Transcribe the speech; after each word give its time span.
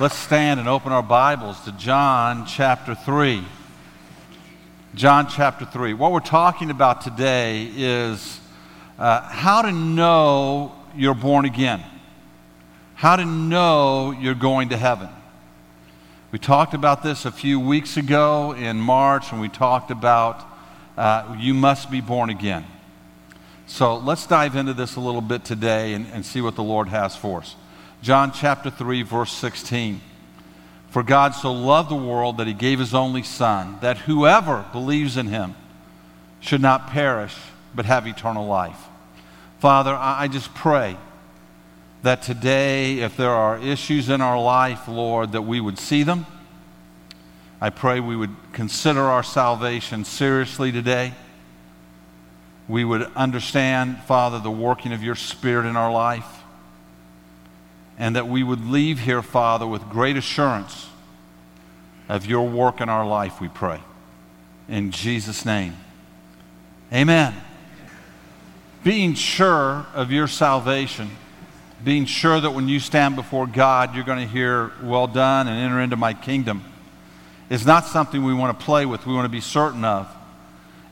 Let's 0.00 0.16
stand 0.16 0.58
and 0.58 0.66
open 0.66 0.92
our 0.92 1.02
Bibles 1.02 1.60
to 1.64 1.72
John 1.72 2.46
chapter 2.46 2.94
3. 2.94 3.44
John 4.94 5.28
chapter 5.28 5.66
3. 5.66 5.92
What 5.92 6.10
we're 6.10 6.20
talking 6.20 6.70
about 6.70 7.02
today 7.02 7.70
is 7.76 8.40
uh, 8.98 9.20
how 9.20 9.60
to 9.60 9.70
know 9.70 10.74
you're 10.96 11.12
born 11.12 11.44
again, 11.44 11.82
how 12.94 13.16
to 13.16 13.26
know 13.26 14.12
you're 14.12 14.34
going 14.34 14.70
to 14.70 14.78
heaven. 14.78 15.10
We 16.32 16.38
talked 16.38 16.72
about 16.72 17.02
this 17.02 17.26
a 17.26 17.30
few 17.30 17.60
weeks 17.60 17.98
ago 17.98 18.52
in 18.52 18.78
March, 18.78 19.32
and 19.32 19.38
we 19.38 19.50
talked 19.50 19.90
about 19.90 20.42
uh, 20.96 21.36
you 21.38 21.52
must 21.52 21.90
be 21.90 22.00
born 22.00 22.30
again. 22.30 22.64
So 23.66 23.98
let's 23.98 24.26
dive 24.26 24.56
into 24.56 24.72
this 24.72 24.96
a 24.96 25.00
little 25.00 25.20
bit 25.20 25.44
today 25.44 25.92
and, 25.92 26.06
and 26.06 26.24
see 26.24 26.40
what 26.40 26.56
the 26.56 26.64
Lord 26.64 26.88
has 26.88 27.14
for 27.14 27.40
us. 27.40 27.54
John 28.02 28.32
chapter 28.32 28.70
3, 28.70 29.02
verse 29.02 29.32
16. 29.32 30.00
For 30.88 31.02
God 31.02 31.34
so 31.34 31.52
loved 31.52 31.90
the 31.90 31.96
world 31.96 32.38
that 32.38 32.46
he 32.46 32.52
gave 32.52 32.78
his 32.78 32.94
only 32.94 33.22
Son, 33.22 33.78
that 33.80 33.98
whoever 33.98 34.64
believes 34.72 35.16
in 35.16 35.26
him 35.26 35.54
should 36.40 36.60
not 36.60 36.88
perish, 36.88 37.36
but 37.74 37.84
have 37.84 38.06
eternal 38.06 38.46
life. 38.46 38.88
Father, 39.58 39.94
I 39.94 40.26
just 40.28 40.54
pray 40.54 40.96
that 42.02 42.22
today, 42.22 43.00
if 43.00 43.16
there 43.16 43.30
are 43.30 43.58
issues 43.58 44.08
in 44.08 44.20
our 44.20 44.40
life, 44.40 44.88
Lord, 44.88 45.32
that 45.32 45.42
we 45.42 45.60
would 45.60 45.78
see 45.78 46.02
them. 46.02 46.26
I 47.60 47.68
pray 47.68 48.00
we 48.00 48.16
would 48.16 48.34
consider 48.52 49.02
our 49.02 49.22
salvation 49.22 50.04
seriously 50.04 50.72
today 50.72 51.12
we 52.70 52.84
would 52.84 53.02
understand, 53.16 53.98
Father, 54.04 54.38
the 54.38 54.50
working 54.50 54.92
of 54.92 55.02
your 55.02 55.16
Spirit 55.16 55.68
in 55.68 55.76
our 55.76 55.90
life, 55.90 56.39
and 58.00 58.16
that 58.16 58.26
we 58.26 58.42
would 58.42 58.66
leave 58.66 59.00
here, 59.00 59.20
Father, 59.22 59.66
with 59.66 59.82
great 59.90 60.16
assurance 60.16 60.88
of 62.08 62.24
your 62.24 62.48
work 62.48 62.80
in 62.80 62.88
our 62.88 63.06
life, 63.06 63.42
we 63.42 63.48
pray. 63.48 63.78
In 64.68 64.90
Jesus' 64.90 65.44
name. 65.44 65.76
Amen. 66.90 67.34
Being 68.82 69.12
sure 69.12 69.86
of 69.92 70.10
your 70.10 70.28
salvation, 70.28 71.10
being 71.84 72.06
sure 72.06 72.40
that 72.40 72.52
when 72.52 72.68
you 72.68 72.80
stand 72.80 73.16
before 73.16 73.46
God, 73.46 73.94
you're 73.94 74.02
going 74.02 74.26
to 74.26 74.32
hear, 74.32 74.72
Well 74.82 75.06
done, 75.06 75.46
and 75.46 75.58
enter 75.58 75.78
into 75.78 75.96
my 75.96 76.14
kingdom, 76.14 76.64
is 77.50 77.66
not 77.66 77.84
something 77.84 78.24
we 78.24 78.32
want 78.32 78.58
to 78.58 78.64
play 78.64 78.86
with, 78.86 79.04
we 79.06 79.12
want 79.12 79.26
to 79.26 79.28
be 79.28 79.42
certain 79.42 79.84
of. 79.84 80.08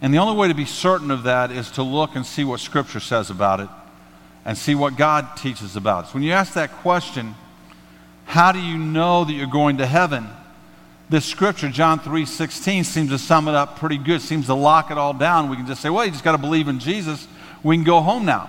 And 0.02 0.12
the 0.12 0.18
only 0.18 0.36
way 0.36 0.48
to 0.48 0.54
be 0.54 0.66
certain 0.66 1.10
of 1.10 1.22
that 1.22 1.50
is 1.50 1.70
to 1.72 1.82
look 1.82 2.16
and 2.16 2.26
see 2.26 2.44
what 2.44 2.60
Scripture 2.60 3.00
says 3.00 3.30
about 3.30 3.60
it 3.60 3.68
and 4.48 4.56
see 4.56 4.74
what 4.74 4.96
God 4.96 5.36
teaches 5.36 5.76
about 5.76 6.06
us. 6.06 6.14
When 6.14 6.22
you 6.22 6.32
ask 6.32 6.54
that 6.54 6.72
question, 6.72 7.34
how 8.24 8.50
do 8.50 8.58
you 8.58 8.78
know 8.78 9.26
that 9.26 9.32
you're 9.34 9.46
going 9.46 9.76
to 9.76 9.84
heaven? 9.84 10.26
This 11.10 11.26
scripture, 11.26 11.68
John 11.68 12.00
3 12.00 12.24
16, 12.24 12.84
seems 12.84 13.10
to 13.10 13.18
sum 13.18 13.46
it 13.46 13.54
up 13.54 13.78
pretty 13.78 13.98
good, 13.98 14.22
seems 14.22 14.46
to 14.46 14.54
lock 14.54 14.90
it 14.90 14.96
all 14.96 15.12
down. 15.12 15.50
We 15.50 15.56
can 15.56 15.66
just 15.66 15.82
say, 15.82 15.90
well, 15.90 16.06
you 16.06 16.12
just 16.12 16.24
got 16.24 16.32
to 16.32 16.38
believe 16.38 16.66
in 16.66 16.78
Jesus. 16.78 17.28
We 17.62 17.76
can 17.76 17.84
go 17.84 18.00
home 18.00 18.24
now. 18.24 18.48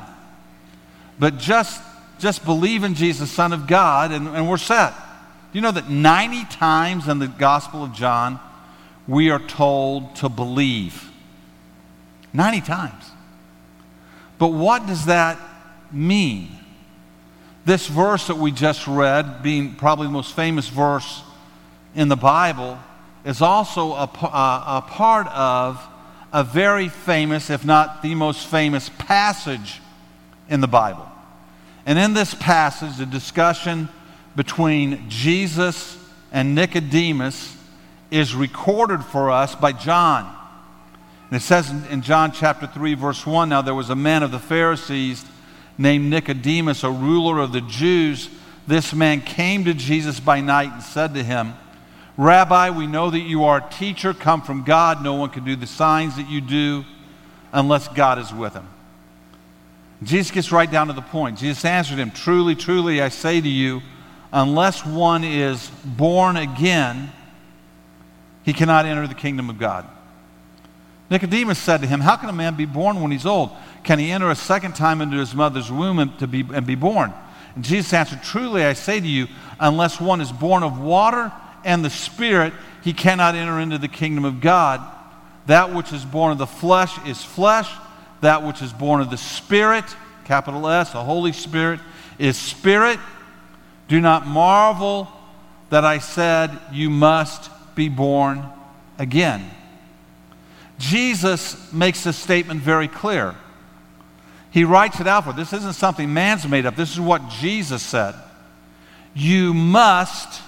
But 1.19 1.38
just, 1.38 1.81
just 2.17 2.45
believe 2.45 2.86
in 2.86 2.95
Jesus, 2.95 3.30
Son 3.30 3.52
of 3.52 3.67
God, 3.67 4.13
and, 4.13 4.30
and 4.30 4.50
we're 4.50 4.56
set. 4.56 4.94
Do 5.52 5.59
you 5.59 5.61
know 5.61 5.72
that 5.72 5.89
90 5.89 6.45
times 6.45 7.09
in 7.09 7.19
the 7.19 7.28
Gospel 7.28 7.84
of 7.84 7.91
John, 7.91 8.39
we 9.06 9.31
are 9.31 9.39
told 9.39 10.16
to 10.17 10.30
believe? 10.30 11.11
90 12.31 12.61
times. 12.61 13.03
But 14.38 14.53
what 14.53 14.88
does 14.88 15.08
that 15.08 15.38
mean? 15.91 16.49
This 17.65 17.87
verse 17.87 18.27
that 18.27 18.37
we 18.37 18.51
just 18.51 18.87
read, 18.87 19.43
being 19.43 19.75
probably 19.75 20.07
the 20.07 20.13
most 20.13 20.35
famous 20.35 20.67
verse 20.67 21.23
in 21.95 22.07
the 22.07 22.15
Bible, 22.15 22.79
is 23.25 23.41
also 23.41 23.91
a, 23.93 24.09
a, 24.21 24.25
uh, 24.25 24.81
a 24.83 24.89
part 24.89 25.27
of 25.27 25.85
a 26.31 26.43
very 26.43 26.89
famous, 26.89 27.49
if 27.49 27.66
not 27.66 28.01
the 28.01 28.16
most 28.16 28.47
famous, 28.47 28.89
passage 28.97 29.81
in 30.47 30.61
the 30.61 30.67
Bible. 30.67 31.07
And 31.85 31.97
in 31.97 32.13
this 32.13 32.33
passage, 32.33 32.97
the 32.97 33.05
discussion 33.05 33.89
between 34.35 35.09
Jesus 35.09 35.97
and 36.31 36.55
Nicodemus 36.55 37.55
is 38.11 38.35
recorded 38.35 39.03
for 39.03 39.31
us 39.31 39.55
by 39.55 39.72
John. 39.72 40.35
And 41.29 41.38
it 41.38 41.44
says 41.44 41.69
in 41.89 42.01
John 42.01 42.31
chapter 42.31 42.67
3, 42.67 42.95
verse 42.95 43.25
1 43.25 43.49
Now 43.49 43.61
there 43.61 43.75
was 43.75 43.89
a 43.89 43.95
man 43.95 44.23
of 44.23 44.31
the 44.31 44.39
Pharisees 44.39 45.23
named 45.79 46.09
Nicodemus, 46.09 46.84
a 46.84 46.91
ruler 46.91 47.40
of 47.40 47.53
the 47.53 47.62
Jews. 47.62 48.29
This 48.67 48.94
man 48.94 49.22
came 49.22 49.63
to 49.63 49.73
Jesus 49.73 50.19
by 50.19 50.41
night 50.41 50.72
and 50.72 50.84
said 50.84 51.16
to 51.16 51.23
him, 51.23 51.53
Rabbi, 52.17 52.69
we 52.72 52.85
know 52.85 53.09
that 53.09 53.22
you 53.22 53.45
are 53.45 53.66
a 53.66 53.73
teacher 53.73 54.13
come 54.13 54.41
from 54.41 54.63
God. 54.63 55.01
No 55.01 55.16
one 55.16 55.29
can 55.29 55.45
do 55.45 55.56
the 55.56 55.66
signs 55.66 56.17
that 56.17 56.29
you 56.29 56.41
do 56.41 56.84
unless 57.53 57.88
God 57.88 58.19
is 58.19 58.34
with 58.34 58.53
him. 58.53 58.67
Jesus 60.03 60.31
gets 60.31 60.51
right 60.51 60.69
down 60.69 60.88
to 60.88 60.94
the 60.94 61.01
point. 61.01 61.40
Jesus 61.40 61.63
answered 61.63 61.97
him, 61.97 62.11
Truly, 62.11 62.56
truly, 62.56 63.01
I 63.01 63.07
say 63.07 63.40
to 63.40 63.50
you, 63.50 63.81
unless 64.34 64.85
one 64.85 65.23
is 65.23 65.69
born 65.85 66.35
again, 66.35 67.11
he 68.44 68.51
cannot 68.51 68.85
enter 68.85 69.07
the 69.07 69.16
kingdom 69.16 69.50
of 69.50 69.57
God. 69.57 69.88
Nicodemus 71.09 71.57
said 71.57 71.81
to 71.81 71.88
him, 71.88 72.01
How 72.01 72.17
can 72.17 72.29
a 72.29 72.34
man 72.34 72.56
be 72.56 72.66
born 72.66 73.01
when 73.01 73.11
he's 73.11 73.25
old? 73.25 73.51
Can 73.84 74.00
he 74.00 74.12
enter 74.12 74.29
a 74.29 74.35
second 74.35 74.75
time 74.75 75.01
into 75.01 75.17
his 75.17 75.34
mother's 75.34 75.72
womb 75.72 76.00
and, 76.00 76.17
to 76.19 76.28
be, 76.28 76.45
and 76.53 76.66
be 76.66 76.75
born? 76.75 77.13
And 77.56 77.63
Jesus 77.63 77.94
answered, 77.94 78.22
Truly 78.23 78.63
I 78.63 78.73
say 78.73 79.00
to 79.00 79.07
you, 79.07 79.28
unless 79.59 80.00
one 80.00 80.22
is 80.22 80.31
born 80.31 80.63
of 80.63 80.79
water 80.79 81.31
and 81.63 81.84
the 81.84 81.90
Spirit, 81.90 82.53
he 82.84 82.94
cannot 82.94 83.35
enter 83.35 83.59
into 83.59 83.78
the 83.78 83.88
kingdom 83.88 84.25
of 84.25 84.41
God. 84.41 84.81
That 85.47 85.73
which 85.73 85.91
is 85.91 86.06
born 86.06 86.31
of 86.31 86.38
the 86.38 86.47
flesh 86.47 86.97
is 87.07 87.23
flesh, 87.23 87.69
that 88.22 88.44
which 88.44 88.62
is 88.62 88.72
born 88.72 89.01
of 89.01 89.09
the 89.09 89.17
Spirit, 89.17 89.85
capital 90.25 90.67
S, 90.67 90.91
the 90.91 91.03
Holy 91.03 91.34
Spirit, 91.34 91.79
is 92.17 92.38
spirit. 92.38 93.00
Do 93.88 94.00
not 94.00 94.28
marvel 94.28 95.09
that 95.69 95.85
I 95.85 96.00
said, 96.00 96.51
You 96.72 96.90
must 96.90 97.50
be 97.75 97.90
born 97.90 98.46
again. 98.97 99.50
Jesus 100.78 101.73
makes 101.73 102.03
this 102.03 102.17
statement 102.17 102.61
very 102.61 102.88
clear. 102.88 103.35
He 104.51 104.63
writes 104.63 104.99
it 104.99 105.07
out 105.07 105.25
for 105.25 105.33
this 105.33 105.53
isn't 105.53 105.73
something 105.73 106.11
man's 106.11 106.47
made 106.47 106.65
up. 106.65 106.75
This 106.75 106.91
is 106.91 106.99
what 106.99 107.29
Jesus 107.29 107.83
said. 107.83 108.15
You 109.13 109.53
must 109.53 110.41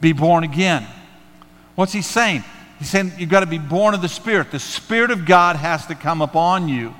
be 0.00 0.12
born 0.12 0.44
again. 0.44 0.86
What's 1.74 1.92
he 1.92 2.02
saying? 2.02 2.44
He's 2.78 2.90
saying 2.90 3.12
you've 3.18 3.30
got 3.30 3.40
to 3.40 3.46
be 3.46 3.58
born 3.58 3.94
of 3.94 4.02
the 4.02 4.08
Spirit. 4.08 4.50
The 4.50 4.58
Spirit 4.58 5.10
of 5.10 5.24
God 5.24 5.56
has 5.56 5.86
to 5.86 5.94
come 5.94 6.20
upon 6.20 6.68
you. 6.68 6.94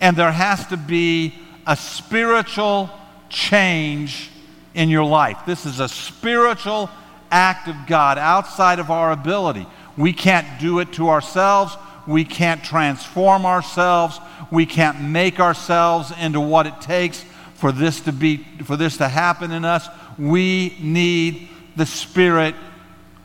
And 0.00 0.16
there 0.16 0.32
has 0.32 0.66
to 0.68 0.76
be 0.76 1.34
a 1.66 1.76
spiritual 1.76 2.90
change 3.28 4.30
in 4.74 4.88
your 4.88 5.04
life. 5.04 5.38
This 5.46 5.66
is 5.66 5.80
a 5.80 5.88
spiritual 5.88 6.90
act 7.30 7.68
of 7.68 7.76
God 7.86 8.18
outside 8.18 8.78
of 8.78 8.90
our 8.90 9.12
ability. 9.12 9.66
We 9.96 10.12
can't 10.12 10.60
do 10.60 10.78
it 10.78 10.92
to 10.94 11.08
ourselves. 11.08 11.76
We 12.06 12.24
can't 12.24 12.62
transform 12.62 13.44
ourselves. 13.44 14.20
We 14.50 14.66
can't 14.66 15.00
make 15.00 15.40
ourselves 15.40 16.12
into 16.20 16.40
what 16.40 16.66
it 16.66 16.80
takes 16.80 17.24
for 17.54 17.72
this 17.72 18.00
to 18.02 18.12
be 18.12 18.38
for 18.64 18.76
this 18.76 18.98
to 18.98 19.08
happen 19.08 19.50
in 19.50 19.64
us. 19.64 19.88
We 20.18 20.76
need 20.80 21.48
the 21.74 21.86
spirit 21.86 22.54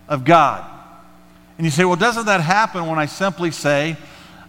of 0.08 0.25
God. 0.25 0.66
And 1.58 1.66
you 1.66 1.72
say, 1.72 1.86
"Well, 1.86 1.96
doesn't 1.96 2.25
that 2.25 2.41
happen 2.41 2.88
when 2.88 2.97
I 2.97 3.06
simply 3.06 3.52
say, 3.52 3.97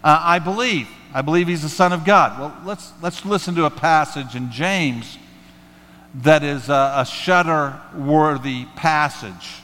uh, 0.03 0.19
I 0.21 0.39
believe. 0.39 0.87
I 1.13 1.21
believe 1.21 1.47
he's 1.47 1.61
the 1.61 1.69
son 1.69 1.93
of 1.93 2.05
God." 2.05 2.39
Well, 2.39 2.57
let's 2.65 2.91
let's 3.01 3.25
listen 3.25 3.55
to 3.55 3.65
a 3.65 3.69
passage 3.69 4.35
in 4.35 4.51
James 4.51 5.17
that 6.15 6.43
is 6.43 6.69
a, 6.69 6.93
a 6.97 7.05
shudder-worthy 7.05 8.65
passage. 8.75 9.61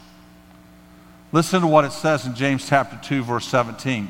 Listen 1.32 1.62
to 1.62 1.68
what 1.68 1.86
it 1.86 1.92
says 1.92 2.26
in 2.26 2.34
James 2.34 2.68
chapter 2.68 3.00
2, 3.04 3.24
verse 3.24 3.48
17. 3.48 4.10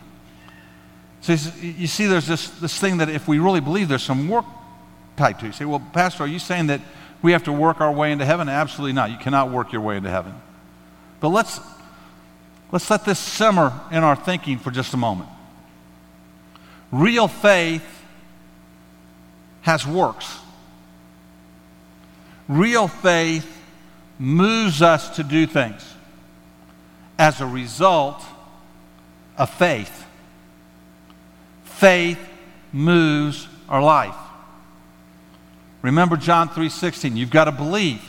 So 1.21 1.33
you 1.61 1.87
see, 1.87 2.07
there's 2.07 2.27
this, 2.27 2.49
this 2.49 2.79
thing 2.79 2.97
that 2.97 3.09
if 3.09 3.27
we 3.27 3.37
really 3.39 3.61
believe, 3.61 3.87
there's 3.87 4.03
some 4.03 4.27
work 4.27 4.45
tied 5.17 5.39
to 5.39 5.45
it. 5.45 5.49
You 5.49 5.53
say, 5.53 5.65
well, 5.65 5.81
Pastor, 5.93 6.23
are 6.23 6.27
you 6.27 6.39
saying 6.39 6.67
that 6.67 6.81
we 7.21 7.31
have 7.33 7.43
to 7.43 7.53
work 7.53 7.79
our 7.79 7.91
way 7.91 8.11
into 8.11 8.25
heaven? 8.25 8.49
Absolutely 8.49 8.93
not. 8.93 9.11
You 9.11 9.17
cannot 9.17 9.51
work 9.51 9.71
your 9.71 9.81
way 9.81 9.97
into 9.97 10.09
heaven. 10.09 10.33
But 11.19 11.29
let's, 11.29 11.59
let's 12.71 12.89
let 12.89 13.05
this 13.05 13.19
simmer 13.19 13.79
in 13.91 14.03
our 14.03 14.15
thinking 14.15 14.57
for 14.57 14.71
just 14.71 14.95
a 14.95 14.97
moment. 14.97 15.29
Real 16.91 17.27
faith 17.27 17.85
has 19.61 19.85
works. 19.85 20.39
Real 22.47 22.87
faith 22.87 23.47
moves 24.17 24.81
us 24.81 25.15
to 25.15 25.23
do 25.23 25.45
things 25.45 25.87
as 27.19 27.39
a 27.39 27.45
result 27.45 28.23
of 29.37 29.49
faith. 29.51 30.05
Faith 31.81 32.19
moves 32.71 33.47
our 33.67 33.81
life. 33.81 34.13
Remember 35.81 36.15
John 36.15 36.47
3:16, 36.47 37.17
you've 37.17 37.31
got 37.31 37.45
to 37.45 37.51
believe 37.51 38.03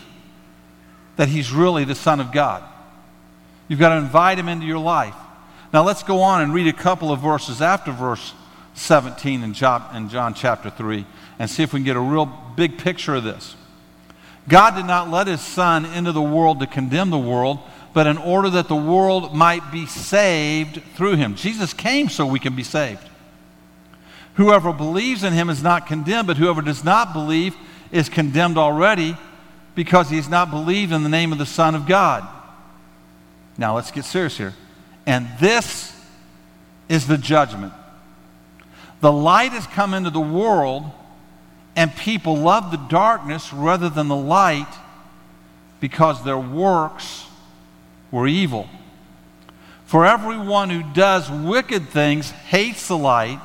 that 1.17 1.31
he's 1.31 1.53
really 1.53 1.85
the 1.85 1.95
son 1.95 2.21
of 2.21 2.33
God. 2.33 2.63
You've 3.69 3.81
got 3.81 3.89
to 3.89 3.97
invite 3.97 4.39
him 4.39 4.47
into 4.47 4.67
your 4.67 4.79
life. 4.79 5.15
Now 5.73 5.85
let's 5.85 6.03
go 6.03 6.21
on 6.21 6.43
and 6.43 6.53
read 6.53 6.67
a 6.67 6.75
couple 6.75 7.11
of 7.11 7.21
verses 7.21 7.63
after 7.63 7.93
verse 7.93 8.35
17 8.75 9.43
in 9.43 9.55
John, 9.55 9.97
in 9.97 10.11
John 10.11 10.35
chapter 10.35 10.69
3 10.69 11.07
and 11.39 11.49
see 11.49 11.63
if 11.63 11.73
we 11.73 11.79
can 11.79 11.87
get 11.87 11.97
a 11.97 12.01
real 12.01 12.27
big 12.27 12.77
picture 12.77 13.15
of 13.15 13.25
this. 13.25 13.57
God 14.51 14.75
did 14.75 14.85
not 14.85 15.11
let 15.11 15.27
his 15.29 15.41
son 15.41 15.87
into 15.87 16.13
the 16.13 16.21
world 16.21 16.61
to 16.61 16.67
condemn 16.67 17.09
the 17.09 17.17
world, 17.17 17.59
but 17.95 18.07
in 18.07 18.19
order 18.19 18.51
that 18.51 18.69
the 18.69 18.77
world 18.77 19.35
might 19.35 19.73
be 19.73 19.87
saved 19.87 20.83
through 20.95 21.17
him. 21.17 21.37
Jesus 21.37 21.73
came 21.73 22.11
so 22.11 22.27
we 22.27 22.39
can 22.39 22.55
be 22.55 22.65
saved. 22.65 23.09
Whoever 24.35 24.73
believes 24.73 25.25
in 25.25 25.33
him 25.33 25.51
is 25.51 25.63
not 25.63 25.87
condemned, 25.87 26.27
but 26.27 26.37
whoever 26.37 26.63
does 26.63 26.85
not 26.85 27.13
believe 27.13 27.55
is 27.91 28.09
condemned 28.09 28.57
already 28.57 29.17
because 29.75 30.11
he 30.11 30.17
has 30.17 30.29
not 30.29 30.51
believed 30.51 30.93
in 30.93 31.03
the 31.03 31.09
name 31.09 31.33
of 31.33 31.39
the 31.39 31.47
Son 31.47 31.75
of 31.75 31.87
God. 31.87 32.27
Now 33.59 33.75
let's 33.77 33.91
get 33.91 34.05
serious 34.05 34.37
here. 34.39 34.55
And 35.07 35.29
this 35.39 35.95
is 36.89 37.07
the 37.07 37.19
judgment. 37.19 37.73
The 39.01 39.13
light 39.13 39.53
has 39.53 39.67
come 39.67 39.95
into 39.95 40.11
the 40.11 40.21
world, 40.21 40.85
and 41.77 41.95
people 41.95 42.37
love 42.37 42.71
the 42.71 42.77
darkness 42.77 43.53
rather 43.53 43.89
than 43.89 44.09
the 44.09 44.17
light 44.17 44.73
because 45.81 46.23
their 46.25 46.39
works 46.39 47.27
were 48.11 48.27
evil. 48.27 48.69
For 49.85 50.07
everyone 50.07 50.71
who 50.71 50.83
does 50.95 51.31
wicked 51.31 51.89
things 51.89 52.31
hates 52.31 52.89
the 52.89 52.97
light 52.97 53.41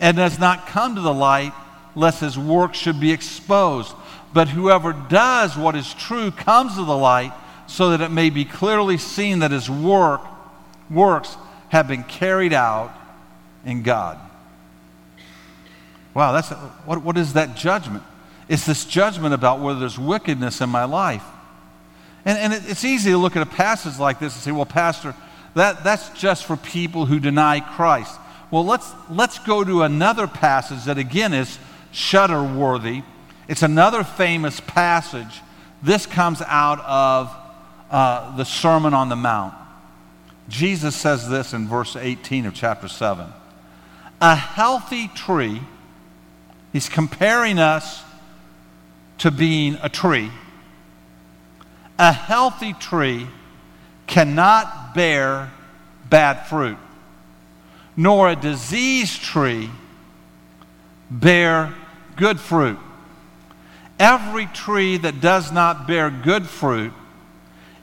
and 0.00 0.16
does 0.16 0.38
not 0.38 0.66
come 0.66 0.94
to 0.94 1.00
the 1.00 1.14
light, 1.14 1.52
lest 1.94 2.20
his 2.20 2.38
work 2.38 2.74
should 2.74 3.00
be 3.00 3.12
exposed. 3.12 3.94
But 4.32 4.48
whoever 4.48 4.92
does 4.92 5.56
what 5.56 5.74
is 5.74 5.94
true 5.94 6.30
comes 6.30 6.74
to 6.74 6.84
the 6.84 6.96
light, 6.96 7.32
so 7.66 7.90
that 7.90 8.00
it 8.00 8.10
may 8.10 8.30
be 8.30 8.44
clearly 8.44 8.98
seen 8.98 9.40
that 9.40 9.50
his 9.50 9.68
work, 9.68 10.20
works 10.90 11.36
have 11.68 11.88
been 11.88 12.04
carried 12.04 12.52
out 12.52 12.94
in 13.64 13.82
God. 13.82 14.18
Wow, 16.14 16.32
that's 16.32 16.50
what, 16.84 17.02
what 17.02 17.18
is 17.18 17.34
that 17.34 17.56
judgment? 17.56 18.04
It's 18.48 18.64
this 18.64 18.84
judgment 18.84 19.34
about 19.34 19.60
whether 19.60 19.80
there's 19.80 19.98
wickedness 19.98 20.60
in 20.60 20.70
my 20.70 20.84
life. 20.84 21.24
And, 22.24 22.38
and 22.38 22.52
it, 22.52 22.62
it's 22.70 22.84
easy 22.84 23.10
to 23.10 23.18
look 23.18 23.36
at 23.36 23.42
a 23.42 23.50
passage 23.50 23.98
like 23.98 24.18
this 24.18 24.34
and 24.34 24.42
say, 24.42 24.52
well, 24.52 24.66
Pastor, 24.66 25.14
that, 25.54 25.84
that's 25.84 26.08
just 26.10 26.44
for 26.44 26.56
people 26.56 27.06
who 27.06 27.18
deny 27.18 27.60
Christ. 27.60 28.18
Well, 28.56 28.64
let's, 28.64 28.90
let's 29.10 29.38
go 29.38 29.62
to 29.62 29.82
another 29.82 30.26
passage 30.26 30.84
that 30.84 30.96
again 30.96 31.34
is 31.34 31.58
shudder 31.92 32.42
worthy. 32.42 33.02
It's 33.48 33.62
another 33.62 34.02
famous 34.02 34.60
passage. 34.60 35.42
This 35.82 36.06
comes 36.06 36.40
out 36.40 36.80
of 36.80 37.36
uh, 37.90 38.34
the 38.38 38.44
Sermon 38.44 38.94
on 38.94 39.10
the 39.10 39.14
Mount. 39.14 39.52
Jesus 40.48 40.96
says 40.96 41.28
this 41.28 41.52
in 41.52 41.68
verse 41.68 41.96
18 41.96 42.46
of 42.46 42.54
chapter 42.54 42.88
7. 42.88 43.26
A 44.22 44.34
healthy 44.34 45.08
tree, 45.08 45.60
he's 46.72 46.88
comparing 46.88 47.58
us 47.58 48.02
to 49.18 49.30
being 49.30 49.76
a 49.82 49.90
tree. 49.90 50.30
A 51.98 52.10
healthy 52.10 52.72
tree 52.72 53.26
cannot 54.06 54.94
bear 54.94 55.52
bad 56.08 56.46
fruit 56.46 56.78
nor 57.96 58.30
a 58.30 58.36
diseased 58.36 59.22
tree 59.22 59.70
bear 61.10 61.74
good 62.16 62.40
fruit. 62.40 62.78
Every 63.98 64.46
tree 64.46 64.98
that 64.98 65.20
does 65.20 65.50
not 65.50 65.86
bear 65.86 66.10
good 66.10 66.46
fruit 66.46 66.92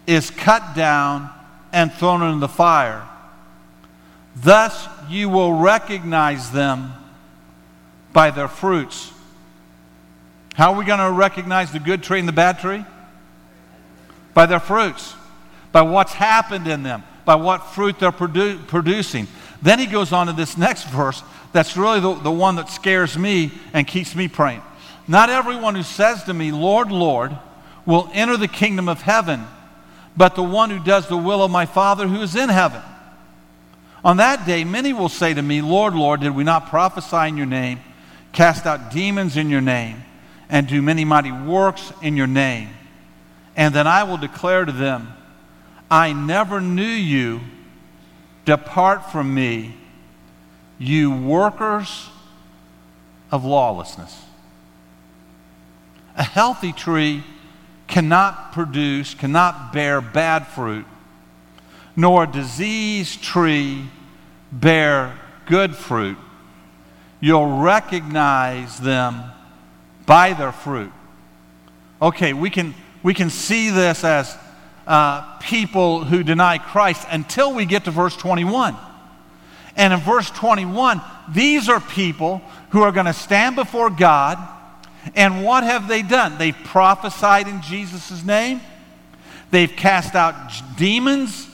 is 0.06 0.30
cut 0.30 0.76
down 0.76 1.30
and 1.72 1.92
thrown 1.92 2.22
into 2.22 2.40
the 2.40 2.48
fire. 2.48 3.08
Thus 4.36 4.88
you 5.10 5.30
will 5.30 5.54
recognize 5.54 6.52
them 6.52 6.94
by 8.12 8.30
their 8.30 8.48
fruits. 8.48 9.12
How 10.54 10.74
are 10.74 10.78
we 10.78 10.86
going 10.86 11.00
to 11.00 11.12
recognize 11.12 11.72
the 11.72 11.80
good 11.80 12.04
tree 12.04 12.20
and 12.20 12.28
the 12.28 12.34
bad 12.34 12.60
tree? 12.60 12.86
By 14.36 14.46
their 14.46 14.60
fruits, 14.60 15.16
by 15.72 15.82
what's 15.82 16.14
happened 16.14 16.68
in 16.68 16.84
them, 16.84 17.04
by 17.26 17.36
what 17.36 17.74
fruit 17.74 18.00
they're 18.00 18.12
produ- 18.12 18.66
producing. 18.68 19.28
Then 19.64 19.80
he 19.80 19.86
goes 19.86 20.12
on 20.12 20.28
to 20.28 20.34
this 20.34 20.58
next 20.58 20.84
verse 20.90 21.24
that's 21.54 21.78
really 21.78 22.02
the, 22.02 22.14
the 22.16 22.32
one 22.32 22.58
that 22.58 22.70
scares 22.70 23.18
me 23.18 23.52
and 23.74 23.88
keeps 23.88 24.14
me 24.14 24.28
praying. 24.28 24.62
Not 25.08 25.30
everyone 25.30 25.76
who 25.76 25.84
says 25.84 26.24
to 26.26 26.34
me, 26.34 26.52
Lord, 26.52 26.92
Lord, 26.92 27.36
will 27.86 28.10
enter 28.14 28.36
the 28.36 28.50
kingdom 28.50 28.90
of 28.90 29.02
heaven, 29.02 29.46
but 30.18 30.36
the 30.36 30.44
one 30.44 30.70
who 30.70 30.84
does 30.84 31.08
the 31.08 31.18
will 31.18 31.42
of 31.42 31.50
my 31.50 31.66
Father 31.66 32.08
who 32.08 32.22
is 32.22 32.36
in 32.36 32.50
heaven. 32.50 32.82
On 34.04 34.18
that 34.18 34.46
day, 34.46 34.66
many 34.66 34.92
will 34.92 35.10
say 35.10 35.34
to 35.34 35.42
me, 35.42 35.62
Lord, 35.62 35.96
Lord, 35.96 36.20
did 36.20 36.36
we 36.36 36.44
not 36.44 36.68
prophesy 36.68 37.30
in 37.30 37.38
your 37.38 37.46
name, 37.46 37.80
cast 38.34 38.66
out 38.66 38.92
demons 38.92 39.38
in 39.38 39.50
your 39.50 39.62
name, 39.62 40.04
and 40.50 40.68
do 40.68 40.82
many 40.82 41.06
mighty 41.06 41.32
works 41.32 41.94
in 42.02 42.18
your 42.18 42.28
name? 42.28 42.70
And 43.56 43.74
then 43.74 43.88
I 43.88 44.04
will 44.04 44.18
declare 44.18 44.66
to 44.66 44.74
them, 44.74 45.14
I 45.90 46.12
never 46.12 46.60
knew 46.60 46.84
you. 46.84 47.40
Depart 48.46 49.12
from 49.12 49.34
me, 49.34 49.76
you 50.78 51.16
workers 51.16 52.10
of 53.32 53.46
lawlessness. 53.46 54.22
A 56.18 56.24
healthy 56.24 56.72
tree 56.72 57.24
cannot 57.88 58.52
produce, 58.52 59.14
cannot 59.14 59.74
bear 59.74 60.02
bad 60.02 60.48
fruit, 60.48 60.86
nor 61.96 62.24
a 62.24 62.28
diseased 62.28 63.22
tree 63.24 63.90
bear 64.52 65.18
good 65.46 65.76
fruit. 65.76 66.18
You'll 67.20 67.62
recognize 67.62 68.78
them 68.80 69.24
by 70.06 70.34
their 70.34 70.52
fruit. 70.52 70.92
Okay, 72.02 72.34
we 72.34 72.50
can, 72.50 72.76
we 73.02 73.14
can 73.14 73.30
see 73.30 73.70
this 73.70 74.04
as 74.04 74.38
uh, 74.88 75.38
people 75.38 76.04
who 76.04 76.24
deny 76.24 76.58
Christ 76.58 77.08
until 77.10 77.54
we 77.54 77.66
get 77.66 77.86
to 77.86 77.92
verse 77.92 78.16
21. 78.18 78.76
And 79.76 79.94
in 79.94 80.00
verse 80.00 80.30
21, 80.32 81.02
these 81.30 81.70
are 81.70 81.80
people 81.80 82.42
who 82.70 82.82
are 82.82 82.92
going 82.92 83.06
to 83.06 83.14
stand 83.14 83.56
before 83.56 83.90
God. 83.90 84.38
And 85.16 85.44
what 85.44 85.64
have 85.64 85.88
they 85.88 86.02
done? 86.02 86.38
They've 86.38 86.56
prophesied 86.66 87.48
in 87.48 87.62
Jesus' 87.62 88.24
name. 88.24 88.62
They've 89.52 89.72
cast 89.72 90.16
out 90.16 90.52
demons 90.78 91.48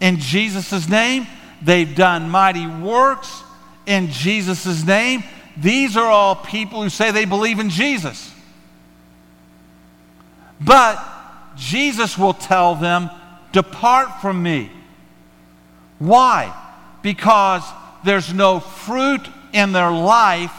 in 0.00 0.18
Jesus' 0.18 0.88
name. 0.88 1.26
They've 1.62 1.94
done 1.94 2.28
mighty 2.28 2.66
works 2.66 3.42
in 3.86 4.10
Jesus' 4.10 4.84
name. 4.84 5.24
These 5.56 5.96
are 5.96 6.06
all 6.06 6.34
people 6.34 6.82
who 6.82 6.88
say 6.88 7.10
they 7.10 7.24
believe 7.24 7.60
in 7.60 7.70
Jesus. 7.70 8.32
But 10.60 11.13
Jesus 11.56 12.18
will 12.18 12.34
tell 12.34 12.74
them, 12.74 13.10
Depart 13.52 14.20
from 14.20 14.42
me. 14.42 14.70
Why? 15.98 16.52
Because 17.02 17.62
there's 18.04 18.32
no 18.32 18.60
fruit 18.60 19.26
in 19.52 19.72
their 19.72 19.90
life 19.90 20.52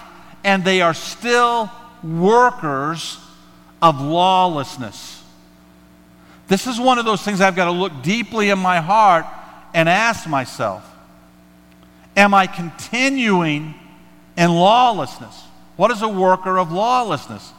and 0.44 0.64
they 0.64 0.82
are 0.82 0.94
still 0.94 1.70
workers 2.04 3.20
of 3.82 4.00
lawlessness. 4.00 5.24
This 6.48 6.68
is 6.68 6.80
one 6.80 7.00
of 7.00 7.06
those 7.06 7.22
things 7.22 7.42
I've 7.42 7.56
got 7.56 7.66
to 7.66 7.72
look 7.72 8.04
deeply 8.04 8.50
in 8.50 8.60
my 8.60 8.80
heart 8.80 9.26
and 9.74 9.90
ask 9.90 10.28
myself 10.28 10.84
Am 12.16 12.34
I 12.34 12.48
continuing 12.48 13.74
in 14.38 14.52
lawlessness? 14.52 15.44
What 15.76 15.92
is 15.92 16.02
a 16.02 16.08
worker 16.08 16.58
of 16.58 16.72
lawlessness? 16.72 17.52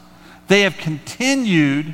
They 0.49 0.63
have 0.63 0.79
continued 0.79 1.93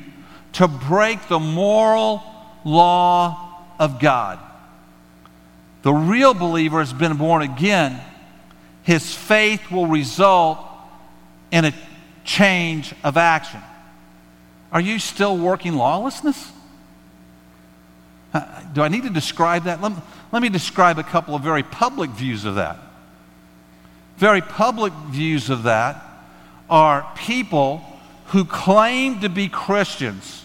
to 0.52 0.68
break 0.68 1.28
the 1.28 1.38
moral 1.38 2.22
law 2.64 3.64
of 3.78 3.98
God. 4.00 4.38
The 5.82 5.92
real 5.92 6.34
believer 6.34 6.78
has 6.78 6.92
been 6.92 7.16
born 7.16 7.42
again. 7.42 8.00
His 8.82 9.14
faith 9.14 9.70
will 9.70 9.86
result 9.86 10.58
in 11.50 11.64
a 11.64 11.74
change 12.24 12.94
of 13.02 13.16
action. 13.16 13.60
Are 14.70 14.80
you 14.80 14.98
still 14.98 15.36
working 15.36 15.74
lawlessness? 15.74 16.50
Uh, 18.32 18.62
do 18.72 18.82
I 18.82 18.88
need 18.88 19.02
to 19.02 19.10
describe 19.10 19.64
that? 19.64 19.82
Let, 19.82 19.92
let 20.32 20.40
me 20.40 20.48
describe 20.48 20.98
a 20.98 21.02
couple 21.02 21.34
of 21.34 21.42
very 21.42 21.62
public 21.62 22.10
views 22.10 22.44
of 22.44 22.54
that. 22.54 22.78
Very 24.16 24.40
public 24.40 24.92
views 25.10 25.50
of 25.50 25.64
that 25.64 26.02
are 26.70 27.06
people 27.16 27.84
who 28.26 28.44
claim 28.44 29.20
to 29.20 29.28
be 29.28 29.48
Christians, 29.48 30.41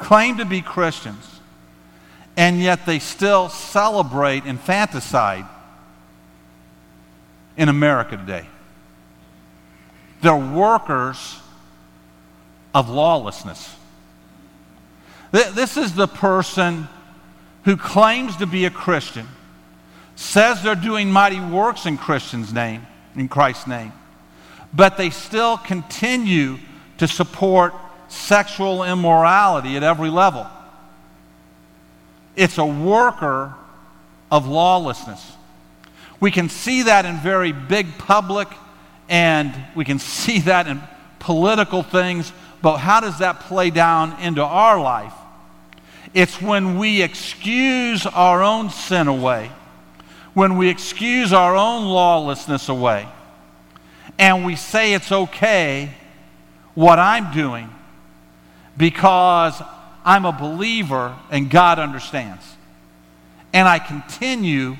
claim 0.00 0.38
to 0.38 0.44
be 0.44 0.62
Christians, 0.62 1.40
and 2.36 2.60
yet 2.60 2.86
they 2.86 2.98
still 2.98 3.48
celebrate 3.48 4.46
infanticide 4.46 5.44
in 7.56 7.68
America 7.68 8.16
today. 8.16 8.46
They're 10.22 10.34
workers 10.34 11.38
of 12.74 12.88
lawlessness. 12.88 13.76
This 15.30 15.76
is 15.76 15.94
the 15.94 16.08
person 16.08 16.88
who 17.64 17.76
claims 17.76 18.36
to 18.38 18.46
be 18.46 18.64
a 18.64 18.70
Christian, 18.70 19.28
says 20.16 20.62
they're 20.62 20.74
doing 20.74 21.12
mighty 21.12 21.40
works 21.40 21.86
in 21.86 21.98
Christian's 21.98 22.52
name, 22.52 22.86
in 23.14 23.28
Christ's 23.28 23.66
name, 23.66 23.92
but 24.72 24.96
they 24.96 25.10
still 25.10 25.58
continue 25.58 26.58
to 26.98 27.06
support 27.06 27.74
sexual 28.10 28.82
immorality 28.82 29.76
at 29.76 29.82
every 29.82 30.10
level. 30.10 30.46
It's 32.36 32.58
a 32.58 32.64
worker 32.64 33.54
of 34.30 34.46
lawlessness. 34.46 35.32
We 36.18 36.30
can 36.30 36.48
see 36.48 36.82
that 36.82 37.06
in 37.06 37.16
very 37.18 37.52
big 37.52 37.98
public 37.98 38.48
and 39.08 39.54
we 39.74 39.84
can 39.84 39.98
see 40.00 40.40
that 40.40 40.66
in 40.66 40.80
political 41.18 41.82
things, 41.82 42.32
but 42.62 42.78
how 42.78 43.00
does 43.00 43.18
that 43.18 43.40
play 43.40 43.70
down 43.70 44.20
into 44.20 44.42
our 44.42 44.80
life? 44.80 45.14
It's 46.12 46.40
when 46.42 46.78
we 46.78 47.02
excuse 47.02 48.04
our 48.06 48.42
own 48.42 48.70
sin 48.70 49.06
away, 49.06 49.50
when 50.34 50.56
we 50.56 50.68
excuse 50.68 51.32
our 51.32 51.54
own 51.54 51.84
lawlessness 51.84 52.68
away, 52.68 53.06
and 54.18 54.44
we 54.44 54.56
say 54.56 54.94
it's 54.94 55.12
okay 55.12 55.94
what 56.74 56.98
I'm 56.98 57.32
doing 57.32 57.70
because 58.76 59.60
I'm 60.04 60.24
a 60.24 60.32
believer 60.32 61.16
and 61.30 61.50
God 61.50 61.78
understands. 61.78 62.44
And 63.52 63.68
I 63.68 63.78
continue 63.78 64.76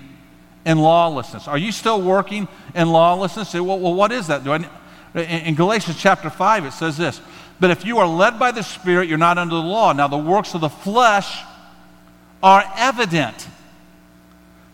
in 0.64 0.78
lawlessness. 0.78 1.48
Are 1.48 1.58
you 1.58 1.72
still 1.72 2.00
working 2.00 2.48
in 2.74 2.90
lawlessness? 2.90 3.54
Well, 3.54 3.78
what 3.78 4.12
is 4.12 4.28
that? 4.28 4.46
In 5.14 5.54
Galatians 5.54 5.98
chapter 5.98 6.30
5, 6.30 6.66
it 6.66 6.72
says 6.72 6.96
this 6.96 7.20
But 7.58 7.70
if 7.70 7.84
you 7.84 7.98
are 7.98 8.06
led 8.06 8.38
by 8.38 8.52
the 8.52 8.62
Spirit, 8.62 9.08
you're 9.08 9.18
not 9.18 9.38
under 9.38 9.54
the 9.54 9.60
law. 9.60 9.92
Now, 9.92 10.08
the 10.08 10.18
works 10.18 10.54
of 10.54 10.60
the 10.60 10.68
flesh 10.68 11.42
are 12.42 12.64
evident 12.76 13.48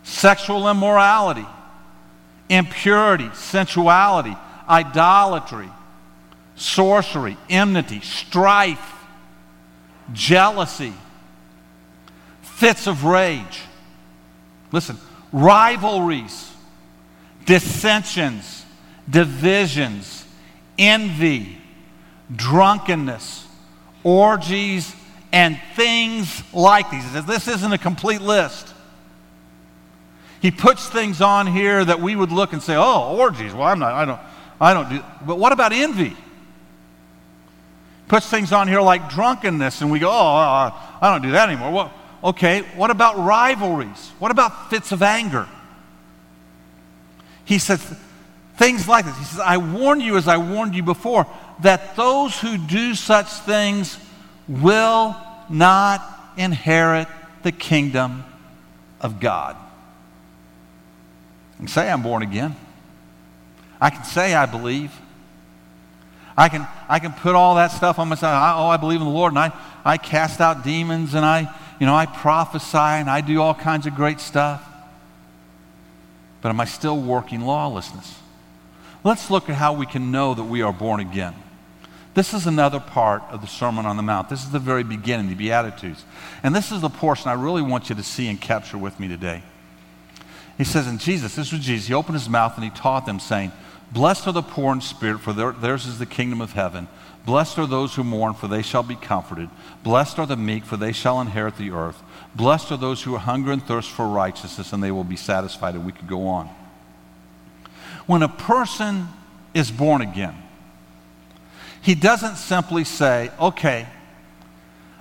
sexual 0.03 0.69
immorality, 0.69 1.45
impurity, 2.49 3.29
sensuality, 3.33 4.35
idolatry, 4.69 5.69
sorcery, 6.55 7.37
enmity, 7.49 7.99
strife, 8.01 8.96
jealousy, 10.13 10.93
fits 12.41 12.87
of 12.87 13.03
rage. 13.03 13.61
Listen, 14.71 14.97
rivalries, 15.31 16.51
dissensions, 17.45 18.65
divisions, 19.09 20.25
envy, 20.77 21.57
drunkenness, 22.35 23.47
orgies, 24.03 24.93
and 25.31 25.59
things 25.75 26.43
like 26.53 26.89
these. 26.89 27.25
This 27.25 27.47
isn't 27.47 27.71
a 27.71 27.77
complete 27.77 28.21
list. 28.21 28.73
He 30.41 30.51
puts 30.51 30.87
things 30.87 31.21
on 31.21 31.47
here 31.47 31.83
that 31.83 31.99
we 31.99 32.15
would 32.15 32.31
look 32.31 32.53
and 32.53 32.61
say, 32.61 32.75
"Oh, 32.75 33.15
orgies. 33.17 33.53
Well, 33.53 33.67
I'm 33.67 33.79
not. 33.79 33.93
I 33.93 34.05
don't. 34.05 34.19
I 34.61 34.73
don't 34.73 34.89
do." 34.89 35.03
But 35.25 35.39
what 35.39 35.51
about 35.51 35.73
envy? 35.73 36.15
Puts 38.07 38.29
things 38.29 38.53
on 38.53 38.67
here 38.67 38.81
like 38.81 39.09
drunkenness, 39.09 39.81
and 39.81 39.91
we 39.91 39.99
go, 39.99 40.09
"Oh, 40.09 40.71
I 41.01 41.09
don't 41.09 41.21
do 41.21 41.31
that 41.31 41.49
anymore." 41.49 41.71
Well, 41.71 41.93
okay. 42.23 42.61
What 42.75 42.89
about 42.89 43.17
rivalries? 43.17 44.11
What 44.19 44.31
about 44.31 44.69
fits 44.69 44.91
of 44.91 45.03
anger? 45.03 45.47
He 47.43 47.59
says 47.59 47.81
things 48.55 48.87
like 48.87 49.05
this. 49.05 49.17
He 49.17 49.23
says, 49.25 49.39
"I 49.39 49.57
warn 49.57 49.99
you, 49.99 50.17
as 50.17 50.27
I 50.27 50.37
warned 50.37 50.75
you 50.75 50.83
before, 50.83 51.27
that 51.59 51.95
those 51.95 52.39
who 52.39 52.57
do 52.57 52.95
such 52.95 53.27
things 53.27 53.97
will 54.47 55.15
not 55.49 56.01
inherit 56.37 57.07
the 57.43 57.51
kingdom 57.51 58.23
of 59.01 59.19
God. 59.19 59.55
Can 61.57 61.67
say 61.67 61.91
I'm 61.91 62.03
born 62.03 62.21
again. 62.21 62.55
I 63.81 63.89
can 63.89 64.03
say 64.03 64.35
I 64.35 64.45
believe. 64.45 64.91
I 66.37 66.49
can, 66.49 66.67
I 66.87 66.99
can 66.99 67.13
put 67.13 67.33
all 67.33 67.55
that 67.55 67.71
stuff 67.71 67.97
on 67.97 68.09
myself. 68.09 68.31
I, 68.31 68.53
oh, 68.57 68.67
I 68.67 68.77
believe 68.77 69.01
in 69.01 69.07
the 69.07 69.13
Lord, 69.13 69.31
and 69.31 69.39
I, 69.39 69.51
I 69.83 69.97
cast 69.97 70.39
out 70.39 70.63
demons, 70.63 71.15
and 71.15 71.25
I, 71.25 71.51
you 71.79 71.85
know, 71.87 71.95
I 71.95 72.05
prophesy, 72.05 72.77
and 72.77 73.09
I 73.09 73.21
do 73.21 73.41
all 73.41 73.55
kinds 73.55 73.87
of 73.87 73.95
great 73.95 74.19
stuff. 74.19 74.63
But 76.41 76.49
am 76.49 76.59
I 76.59 76.65
still 76.65 76.99
working 76.99 77.41
lawlessness? 77.41 78.19
Let's 79.03 79.31
look 79.31 79.49
at 79.49 79.55
how 79.55 79.73
we 79.73 79.85
can 79.85 80.11
know 80.11 80.33
that 80.35 80.43
we 80.43 80.61
are 80.61 80.73
born 80.73 80.99
again. 80.99 81.33
This 82.13 82.33
is 82.33 82.47
another 82.47 82.79
part 82.79 83.23
of 83.29 83.41
the 83.41 83.47
Sermon 83.47 83.85
on 83.85 83.95
the 83.95 84.03
Mount. 84.03 84.29
This 84.29 84.43
is 84.43 84.51
the 84.51 84.59
very 84.59 84.83
beginning, 84.83 85.29
the 85.29 85.35
Beatitudes. 85.35 86.03
And 86.43 86.55
this 86.55 86.71
is 86.71 86.81
the 86.81 86.89
portion 86.89 87.29
I 87.29 87.33
really 87.33 87.61
want 87.61 87.89
you 87.89 87.95
to 87.95 88.03
see 88.03 88.27
and 88.27 88.41
capture 88.41 88.77
with 88.77 88.99
me 88.99 89.07
today. 89.07 89.43
He 90.57 90.63
says, 90.63 90.87
in 90.87 90.97
Jesus, 90.97 91.35
this 91.35 91.51
was 91.51 91.61
Jesus, 91.61 91.87
he 91.87 91.93
opened 91.93 92.15
his 92.15 92.27
mouth 92.27 92.55
and 92.55 92.63
he 92.63 92.71
taught 92.71 93.05
them, 93.05 93.19
saying, 93.19 93.51
Blessed 93.91 94.27
are 94.27 94.33
the 94.33 94.41
poor 94.41 94.73
in 94.73 94.81
spirit, 94.81 95.19
for 95.19 95.33
theirs 95.33 95.85
is 95.85 95.99
the 95.99 96.05
kingdom 96.05 96.41
of 96.41 96.53
heaven. 96.53 96.87
Blessed 97.25 97.57
are 97.59 97.67
those 97.67 97.95
who 97.95 98.03
mourn, 98.03 98.33
for 98.33 98.47
they 98.47 98.61
shall 98.61 98.83
be 98.83 98.95
comforted. 98.95 99.49
Blessed 99.83 100.19
are 100.19 100.25
the 100.25 100.37
meek, 100.37 100.63
for 100.63 100.77
they 100.77 100.91
shall 100.91 101.19
inherit 101.19 101.57
the 101.57 101.71
earth. 101.71 102.01
Blessed 102.35 102.71
are 102.71 102.77
those 102.77 103.03
who 103.03 103.17
hunger 103.17 103.51
and 103.51 103.61
thirst 103.61 103.89
for 103.89 104.07
righteousness, 104.07 104.71
and 104.71 104.81
they 104.81 104.91
will 104.91 105.03
be 105.03 105.15
satisfied. 105.15 105.75
And 105.75 105.85
we 105.85 105.91
could 105.91 106.07
go 106.07 106.27
on. 106.27 106.49
When 108.05 108.23
a 108.23 108.29
person 108.29 109.07
is 109.53 109.71
born 109.71 110.01
again, 110.01 110.35
he 111.81 111.95
doesn't 111.95 112.35
simply 112.35 112.83
say, 112.83 113.31
okay, 113.39 113.87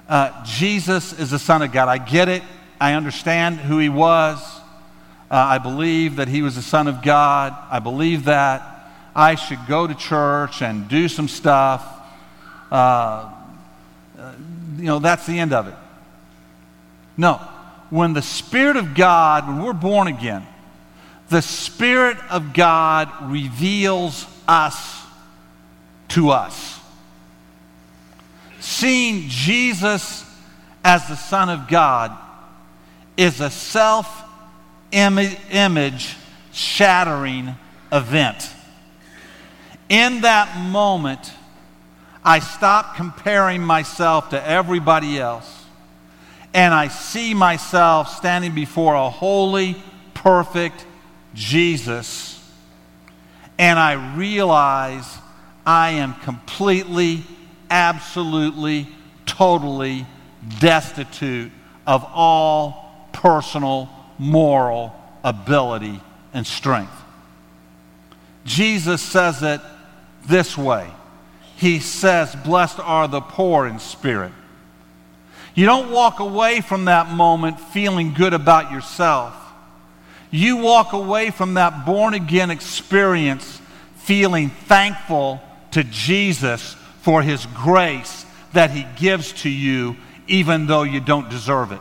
uh, 0.09 0.45
Jesus 0.45 1.13
is 1.13 1.31
the 1.31 1.39
Son 1.39 1.63
of 1.63 1.73
God. 1.73 1.89
I 1.89 1.99
get 1.99 2.29
it. 2.29 2.43
I 2.81 2.95
understand 2.95 3.59
who 3.59 3.79
he 3.79 3.89
was. 3.89 4.39
Uh, 5.31 5.35
I 5.35 5.59
believe 5.59 6.17
that 6.17 6.29
he 6.29 6.43
was 6.43 6.55
the 6.55 6.63
Son 6.63 6.87
of 6.87 7.03
God. 7.03 7.57
I 7.71 7.79
believe 7.81 8.25
that. 8.25 8.76
I 9.17 9.35
should 9.35 9.67
go 9.67 9.87
to 9.87 9.95
church 9.95 10.63
and 10.63 10.89
do 10.89 11.09
some 11.09 11.27
stuff. 11.27 11.85
Uh, 12.71 13.33
uh 14.19 14.33
you 14.77 14.85
know, 14.85 14.99
that's 14.99 15.27
the 15.27 15.39
end 15.39 15.53
of 15.53 15.69
it. 15.69 15.75
No. 17.17 17.41
When 17.91 18.13
the 18.13 18.23
Spirit 18.23 18.77
of 18.77 18.95
God, 18.95 19.49
when 19.49 19.63
we're 19.63 19.73
born 19.73 20.07
again, 20.07 20.47
the 21.31 21.41
Spirit 21.41 22.19
of 22.31 22.53
God 22.53 23.11
reveals 23.31 24.27
us 24.47 25.03
to 26.09 26.31
us 26.31 26.77
seeing 28.67 29.29
Jesus 29.29 30.25
as 30.85 31.07
the 31.09 31.15
Son 31.15 31.49
of 31.49 31.69
God 31.69 32.17
is 33.17 33.41
a 33.41 33.49
self 33.49 34.25
image 34.93 36.17
shattering 36.53 37.55
event. 37.93 38.51
In 39.89 40.23
that 40.23 40.59
moment, 40.59 41.33
I 42.25 42.41
stop 42.41 42.97
comparing 42.97 43.63
myself 43.63 44.31
to 44.31 44.47
everybody 44.49 45.19
else 45.19 45.65
and 46.57 46.73
I 46.73 46.89
see 46.89 47.35
myself 47.35 48.17
standing 48.17 48.55
before 48.55 48.95
a 48.95 49.11
holy, 49.11 49.77
perfect 50.15 50.87
Jesus, 51.35 52.43
and 53.59 53.79
I 53.79 54.17
realize 54.17 55.07
I 55.67 55.91
am 55.91 56.15
completely 56.15 57.25
absolutely, 57.71 58.89
totally 59.27 60.07
destitute 60.59 61.53
of 61.87 62.05
all 62.15 63.09
personal, 63.13 63.91
moral 64.19 64.99
ability 65.23 66.01
and 66.33 66.47
strength. 66.47 66.93
Jesus 68.47 69.03
says 69.03 69.43
it 69.43 69.61
this 70.29 70.57
way 70.57 70.91
He 71.57 71.81
says, 71.81 72.35
Blessed 72.35 72.81
are 72.81 73.09
the 73.09 73.21
poor 73.21 73.67
in 73.67 73.79
spirit. 73.79 74.33
You 75.55 75.65
don't 75.65 75.91
walk 75.91 76.21
away 76.21 76.61
from 76.61 76.85
that 76.85 77.11
moment 77.11 77.59
feeling 77.59 78.13
good 78.13 78.35
about 78.35 78.71
yourself. 78.71 79.35
You 80.31 80.59
walk 80.59 80.93
away 80.93 81.31
from 81.31 81.55
that 81.55 81.87
born 81.87 82.13
again 82.13 82.51
experience 82.51 83.61
feeling 83.97 84.51
thankful 84.51 85.41
to 85.71 85.83
Jesus 85.85 86.75
for 87.01 87.23
his 87.23 87.47
grace 87.47 88.27
that 88.53 88.71
He 88.71 88.87
gives 88.97 89.33
to 89.43 89.51
you 89.51 89.97
even 90.27 90.67
though 90.67 90.83
you 90.83 91.01
don't 91.01 91.29
deserve 91.29 91.73
it. 91.73 91.81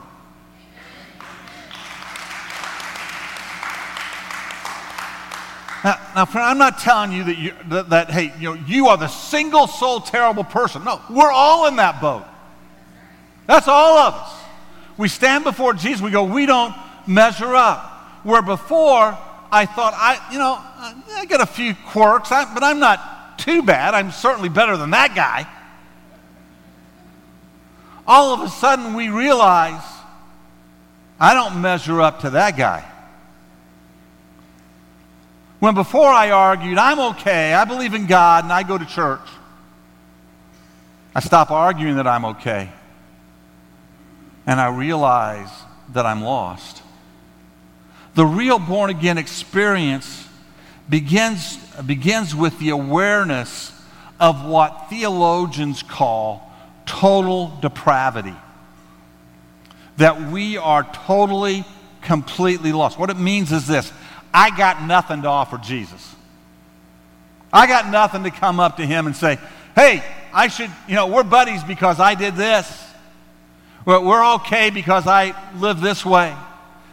Now, 5.86 6.00
now 6.16 6.26
friend, 6.26 6.48
I'm 6.48 6.58
not 6.58 6.80
telling 6.80 7.12
you 7.12 7.24
that, 7.26 7.38
you, 7.38 7.54
that, 7.68 7.90
that, 7.92 8.10
hey, 8.10 8.34
you, 8.40 8.56
know, 8.56 8.64
you 8.66 8.88
are 8.88 8.98
the 8.98 9.08
single 9.08 9.68
soul 9.68 10.00
terrible 10.00 10.44
person. 10.44 10.84
No, 10.84 11.00
we're 11.12 11.32
all 11.32 11.68
in 11.68 11.76
that 11.76 12.02
boat. 12.02 12.26
That's 13.46 13.68
all 13.68 14.00
of 14.00 14.16
us. 14.16 14.34
We 14.98 15.08
stand 15.10 15.44
before 15.44 15.76
Jesus, 15.76 16.02
we 16.02 16.10
go, 16.10 16.24
we 16.24 16.48
don't 16.48 16.74
measure 17.06 17.54
up. 17.54 17.92
Where 18.24 18.42
before, 18.42 19.16
I 19.52 19.68
thought, 19.68 19.94
I, 19.96 20.20
you 20.32 20.40
know, 20.40 20.58
I 21.20 21.26
got 21.28 21.42
a 21.42 21.46
few 21.46 21.76
quirks, 21.76 22.32
I, 22.32 22.52
but 22.52 22.64
I'm 22.64 22.80
not 22.80 23.38
too 23.38 23.62
bad. 23.62 23.94
I'm 23.94 24.10
certainly 24.10 24.50
better 24.50 24.78
than 24.78 24.90
that 24.90 25.14
guy. 25.14 25.46
All 28.08 28.34
of 28.34 28.42
a 28.42 28.50
sudden, 28.50 28.96
we 28.96 29.10
realize 29.10 29.84
I 31.20 31.36
don't 31.36 31.62
measure 31.62 32.02
up 32.02 32.22
to 32.22 32.32
that 32.32 32.58
guy. 32.58 32.92
When 35.60 35.74
before 35.74 36.10
I 36.10 36.32
argued, 36.32 36.78
I'm 36.78 37.00
okay, 37.16 37.54
I 37.54 37.66
believe 37.66 37.94
in 37.94 38.08
God, 38.08 38.44
and 38.44 38.54
I 38.54 38.64
go 38.64 38.78
to 38.78 38.86
church, 38.86 39.28
I 41.14 41.22
stop 41.22 41.50
arguing 41.50 41.96
that 41.96 42.08
I'm 42.08 42.26
okay. 42.26 42.70
And 44.46 44.60
I 44.60 44.68
realize 44.68 45.50
that 45.94 46.06
I'm 46.06 46.22
lost. 46.22 46.84
The 48.16 48.26
real 48.26 48.60
born 48.60 48.90
again 48.90 49.18
experience 49.18 50.28
begins, 50.90 51.58
begins 51.86 52.36
with 52.36 52.60
the 52.60 52.70
awareness 52.70 53.72
of 54.20 54.46
what 54.46 54.88
theologians 54.90 55.84
call 55.84 56.52
total 56.86 57.58
depravity. 57.62 58.36
That 59.98 60.32
we 60.32 60.58
are 60.58 60.84
totally, 60.84 61.66
completely 62.02 62.74
lost. 62.74 63.00
What 63.00 63.10
it 63.10 63.18
means 63.18 63.52
is 63.52 63.66
this 63.68 63.92
I 64.36 64.50
got 64.50 64.84
nothing 64.84 65.22
to 65.22 65.30
offer 65.30 65.58
Jesus. 65.58 66.14
I 67.54 67.68
got 67.68 67.90
nothing 67.90 68.24
to 68.24 68.32
come 68.32 68.60
up 68.60 68.76
to 68.78 68.86
him 68.86 69.08
and 69.08 69.16
say, 69.16 69.40
hey, 69.76 70.04
I 70.34 70.50
should, 70.50 70.70
you 70.90 70.96
know, 70.96 71.08
we're 71.08 71.24
buddies 71.24 71.64
because 71.64 72.02
I 72.02 72.16
did 72.16 72.36
this. 72.36 72.86
We're 73.86 74.34
okay 74.36 74.72
because 74.72 75.08
I 75.08 75.34
live 75.58 75.80
this 75.80 76.06
way. 76.06 76.36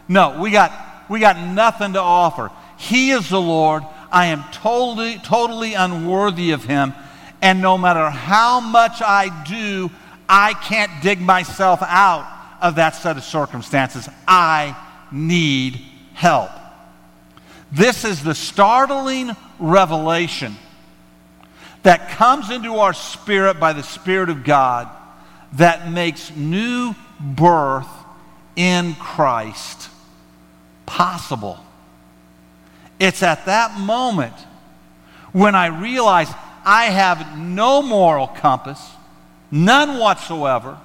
No, 0.06 0.40
we 0.40 0.52
got, 0.52 0.72
we 1.08 1.18
got 1.18 1.36
nothing 1.36 1.94
to 1.94 2.00
offer. 2.00 2.52
He 2.76 3.10
is 3.10 3.28
the 3.28 3.40
Lord. 3.40 3.82
I 4.12 4.26
am 4.26 4.44
totally, 4.52 5.18
totally 5.18 5.74
unworthy 5.74 6.52
of 6.52 6.62
him. 6.62 6.94
And 7.40 7.60
no 7.60 7.76
matter 7.76 8.08
how 8.08 8.60
much 8.60 9.02
I 9.02 9.44
do, 9.48 9.90
I 10.28 10.54
can't 10.54 11.02
dig 11.02 11.20
myself 11.20 11.80
out 11.82 12.24
of 12.60 12.76
that 12.76 12.94
set 12.94 13.16
of 13.16 13.24
circumstances. 13.24 14.08
I 14.28 14.76
need 15.10 15.80
help. 16.14 16.50
This 17.72 18.04
is 18.04 18.22
the 18.22 18.34
startling 18.34 19.34
revelation 19.58 20.56
that 21.82 22.10
comes 22.10 22.50
into 22.50 22.76
our 22.76 22.92
spirit 22.92 23.58
by 23.58 23.72
the 23.72 23.82
Spirit 23.82 24.28
of 24.28 24.44
God 24.44 24.88
that 25.54 25.90
makes 25.90 26.34
new 26.36 26.94
birth 27.18 27.88
in 28.56 28.94
Christ 28.96 29.88
possible. 30.84 31.58
It's 33.00 33.22
at 33.22 33.46
that 33.46 33.80
moment 33.80 34.34
when 35.32 35.54
I 35.54 35.66
realize 35.66 36.28
I 36.64 36.84
have 36.84 37.38
no 37.38 37.80
moral 37.80 38.26
compass, 38.26 38.80
none 39.50 39.98
whatsoever. 39.98 40.78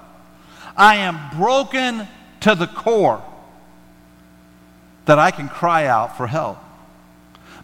I 0.74 0.96
am 0.96 1.38
broken 1.38 2.08
to 2.40 2.54
the 2.54 2.66
core 2.66 3.22
that 5.04 5.18
I 5.18 5.30
can 5.30 5.50
cry 5.50 5.86
out 5.86 6.16
for 6.16 6.26
help. 6.26 6.58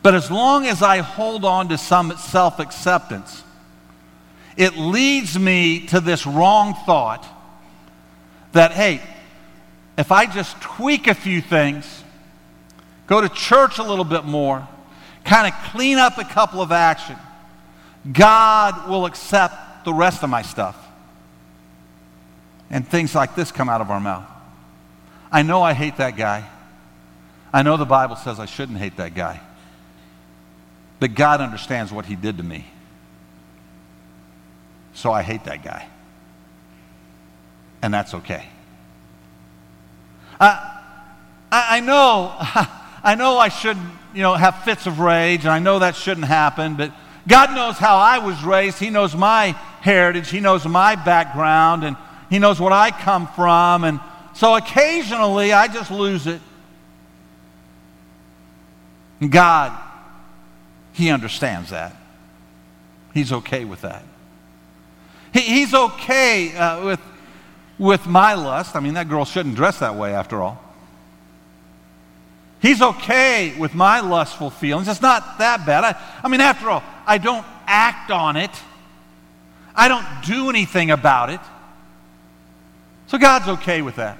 But 0.04 0.14
as 0.14 0.30
long 0.30 0.66
as 0.66 0.82
I 0.82 0.98
hold 0.98 1.46
on 1.46 1.70
to 1.70 1.78
some 1.78 2.14
self 2.18 2.58
acceptance, 2.58 3.42
it 4.54 4.76
leads 4.76 5.38
me 5.38 5.86
to 5.86 5.98
this 5.98 6.26
wrong 6.26 6.74
thought 6.84 7.26
that, 8.52 8.72
hey, 8.72 9.00
if 9.96 10.12
I 10.12 10.26
just 10.26 10.60
tweak 10.60 11.06
a 11.06 11.14
few 11.14 11.40
things, 11.40 12.04
go 13.06 13.22
to 13.22 13.30
church 13.30 13.78
a 13.78 13.82
little 13.82 14.04
bit 14.04 14.26
more, 14.26 14.68
kind 15.24 15.50
of 15.50 15.58
clean 15.70 15.96
up 15.96 16.18
a 16.18 16.24
couple 16.24 16.60
of 16.60 16.70
actions, 16.70 17.18
God 18.12 18.90
will 18.90 19.06
accept 19.06 19.86
the 19.86 19.94
rest 19.94 20.22
of 20.22 20.28
my 20.28 20.42
stuff. 20.42 20.76
And 22.68 22.86
things 22.86 23.14
like 23.14 23.34
this 23.34 23.50
come 23.50 23.70
out 23.70 23.80
of 23.80 23.90
our 23.90 24.00
mouth. 24.00 24.28
I 25.32 25.40
know 25.40 25.62
I 25.62 25.72
hate 25.72 25.96
that 25.96 26.14
guy. 26.14 26.46
I 27.54 27.62
know 27.62 27.78
the 27.78 27.86
Bible 27.86 28.16
says 28.16 28.38
I 28.38 28.44
shouldn't 28.44 28.76
hate 28.76 28.98
that 28.98 29.14
guy. 29.14 29.40
But 31.00 31.14
God 31.14 31.40
understands 31.40 31.92
what 31.92 32.06
he 32.06 32.16
did 32.16 32.38
to 32.38 32.42
me. 32.42 32.66
So 34.94 35.12
I 35.12 35.22
hate 35.22 35.44
that 35.44 35.62
guy. 35.62 35.88
And 37.82 37.92
that's 37.92 38.14
okay. 38.14 38.46
Uh, 40.40 40.80
I, 41.52 41.76
I 41.76 41.80
know, 41.80 42.32
I 43.04 43.14
know 43.16 43.38
I 43.38 43.48
shouldn't, 43.48 43.86
you 44.14 44.22
know, 44.22 44.34
have 44.34 44.62
fits 44.64 44.86
of 44.86 45.00
rage, 45.00 45.40
and 45.40 45.50
I 45.50 45.58
know 45.58 45.80
that 45.80 45.96
shouldn't 45.96 46.26
happen, 46.26 46.76
but 46.76 46.92
God 47.26 47.54
knows 47.54 47.76
how 47.76 47.96
I 47.96 48.18
was 48.18 48.42
raised. 48.44 48.78
He 48.78 48.90
knows 48.90 49.14
my 49.14 49.52
heritage. 49.80 50.30
He 50.30 50.40
knows 50.40 50.66
my 50.66 50.94
background, 50.94 51.84
and 51.84 51.96
He 52.30 52.38
knows 52.38 52.60
what 52.60 52.72
I 52.72 52.90
come 52.90 53.26
from. 53.28 53.84
And 53.84 54.00
so 54.34 54.56
occasionally 54.56 55.52
I 55.52 55.68
just 55.68 55.90
lose 55.90 56.26
it. 56.26 56.40
God 59.28 59.83
he 60.94 61.10
understands 61.10 61.70
that. 61.70 61.94
He's 63.12 63.32
okay 63.32 63.64
with 63.64 63.82
that. 63.82 64.04
He, 65.32 65.40
he's 65.40 65.74
okay 65.74 66.56
uh, 66.56 66.84
with, 66.84 67.00
with 67.78 68.06
my 68.06 68.34
lust. 68.34 68.76
I 68.76 68.80
mean, 68.80 68.94
that 68.94 69.08
girl 69.08 69.24
shouldn't 69.24 69.56
dress 69.56 69.80
that 69.80 69.96
way 69.96 70.14
after 70.14 70.40
all. 70.40 70.62
He's 72.62 72.80
okay 72.80 73.54
with 73.58 73.74
my 73.74 74.00
lustful 74.00 74.48
feelings. 74.48 74.88
It's 74.88 75.02
not 75.02 75.38
that 75.38 75.66
bad. 75.66 75.84
I, 75.84 76.00
I 76.22 76.28
mean, 76.28 76.40
after 76.40 76.70
all, 76.70 76.82
I 77.06 77.18
don't 77.18 77.44
act 77.66 78.10
on 78.10 78.36
it, 78.36 78.50
I 79.74 79.88
don't 79.88 80.06
do 80.24 80.48
anything 80.48 80.90
about 80.90 81.30
it. 81.30 81.40
So 83.08 83.18
God's 83.18 83.48
okay 83.60 83.82
with 83.82 83.96
that. 83.96 84.18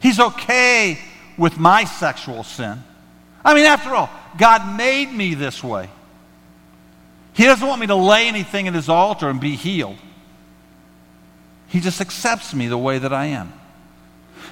He's 0.00 0.18
okay 0.18 0.98
with 1.36 1.58
my 1.58 1.84
sexual 1.84 2.42
sin. 2.42 2.82
I 3.44 3.54
mean, 3.54 3.64
after 3.64 3.90
all, 3.94 4.10
God 4.38 4.76
made 4.76 5.12
me 5.12 5.34
this 5.34 5.62
way. 5.62 5.88
He 7.34 7.44
doesn't 7.44 7.66
want 7.66 7.80
me 7.80 7.88
to 7.88 7.96
lay 7.96 8.28
anything 8.28 8.68
at 8.68 8.74
his 8.74 8.88
altar 8.88 9.28
and 9.28 9.40
be 9.40 9.56
healed. 9.56 9.96
He 11.68 11.80
just 11.80 12.00
accepts 12.00 12.54
me 12.54 12.68
the 12.68 12.78
way 12.78 12.98
that 12.98 13.12
I 13.12 13.26
am. 13.26 13.52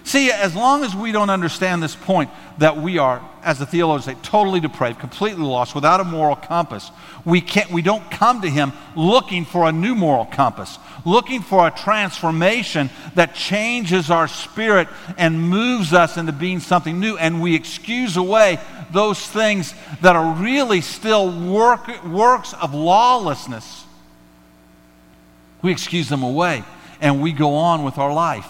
See, 0.05 0.33
as 0.33 0.57
long 0.57 0.83
as 0.83 0.96
we 0.96 1.12
don't 1.12 1.31
understand 1.31 1.81
this 1.81 1.94
point 1.94 2.31
that 2.59 2.76
we 2.76 2.98
are, 2.98 3.22
as 3.44 3.61
the 3.61 3.66
theologians 3.66 4.05
say, 4.05 4.20
totally 4.22 4.59
depraved, 4.59 4.98
completely 4.98 5.44
lost, 5.44 5.76
without 5.76 6.00
a 6.00 6.05
moral 6.05 6.35
compass, 6.35 6.90
we, 7.24 7.40
can't, 7.40 7.70
we 7.70 7.83
don't 7.83 8.11
come 8.11 8.40
to 8.40 8.50
Him 8.50 8.72
looking 8.96 9.44
for 9.44 9.68
a 9.68 9.72
new 9.72 9.94
moral 9.94 10.24
compass, 10.24 10.78
looking 11.05 11.40
for 11.40 11.68
a 11.68 11.70
transformation 11.70 12.90
that 13.14 13.37
changes 13.37 14.11
our 14.11 14.26
spirit 14.26 14.88
and 15.16 15.40
moves 15.40 15.92
us 15.92 16.16
into 16.16 16.33
being 16.33 16.59
something 16.59 16.98
new, 16.98 17.16
and 17.16 17.40
we 17.40 17.55
excuse 17.55 18.16
away 18.16 18.59
those 18.92 19.26
things 19.26 19.74
that 20.00 20.16
are 20.16 20.35
really 20.35 20.81
still 20.81 21.31
work, 21.31 22.05
works 22.05 22.52
of 22.55 22.74
lawlessness. 22.74 23.85
We 25.62 25.72
excuse 25.72 26.09
them 26.09 26.22
away, 26.22 26.64
and 27.00 27.22
we 27.22 27.33
go 27.33 27.55
on 27.55 27.85
with 27.85 27.98
our 27.98 28.12
life. 28.12 28.48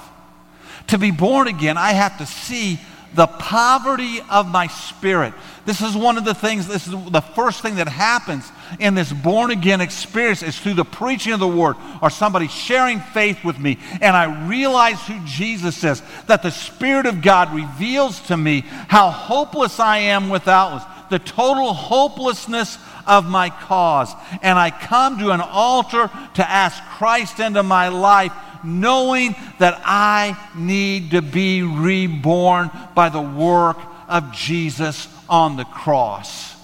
To 0.89 0.99
be 0.99 1.11
born 1.11 1.49
again, 1.49 1.77
I 1.79 1.93
have 1.93 2.19
to 2.19 2.27
see 2.27 2.79
the 3.15 3.27
poverty 3.27 4.21
of 4.31 4.47
my 4.47 4.67
spirit. 4.67 5.35
This 5.65 5.81
is 5.81 5.95
one 5.95 6.19
of 6.19 6.25
the 6.25 6.35
things, 6.35 6.67
this 6.67 6.87
is 6.87 6.93
the 7.11 7.21
first 7.21 7.63
thing 7.63 7.77
that 7.77 7.89
happens 7.89 8.51
in 8.81 8.95
this 8.95 9.13
born 9.13 9.51
again 9.51 9.81
experience 9.81 10.43
is 10.43 10.59
through 10.59 10.75
the 10.75 10.85
preaching 10.85 11.33
of 11.33 11.41
the 11.41 11.47
word 11.47 11.77
or 12.01 12.11
somebody 12.11 12.49
sharing 12.49 13.01
faith 13.01 13.45
with 13.45 13.59
me. 13.59 13.79
And 14.01 14.17
I 14.17 14.49
realize 14.49 15.01
who 15.07 15.21
Jesus 15.25 15.85
is, 15.85 16.03
that 16.27 16.43
the 16.43 16.51
Spirit 16.51 17.07
of 17.07 17.23
God 17.23 17.55
reveals 17.55 18.21
to 18.23 18.37
me 18.37 18.63
how 18.89 19.11
hopeless 19.11 19.79
I 19.79 19.99
am 19.99 20.31
without 20.31 21.11
the 21.11 21.19
total 21.19 21.75
hopelessness 21.75 22.79
of 23.07 23.29
my 23.29 23.51
cause. 23.51 24.13
And 24.43 24.59
I 24.59 24.71
come 24.71 25.19
to 25.19 25.31
an 25.31 25.41
altar 25.41 26.11
to 26.35 26.51
ask 26.51 26.83
Christ 26.97 27.39
into 27.39 27.63
my 27.63 27.89
life 27.89 28.33
knowing 28.65 29.35
that 29.59 29.81
I 29.85 30.37
need 30.55 31.13
to 31.13 31.23
be 31.23 31.63
reborn 31.63 32.71
by 32.95 33.09
the 33.09 33.21
work 33.21 33.79
of 34.09 34.33
Jesus 34.33 35.09
on 35.29 35.57
the 35.57 35.65
cross. 35.65 36.55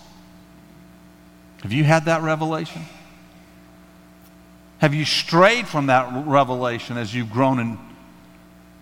Have 1.63 1.73
you 1.73 1.85
had 1.85 2.05
that 2.05 2.23
revelation? 2.23 2.83
Have 4.79 4.95
you 4.95 5.05
strayed 5.05 5.67
from 5.67 5.87
that 5.87 6.27
revelation 6.27 6.97
as 6.97 7.15
you've 7.15 7.31
grown 7.31 7.59
in 7.59 7.79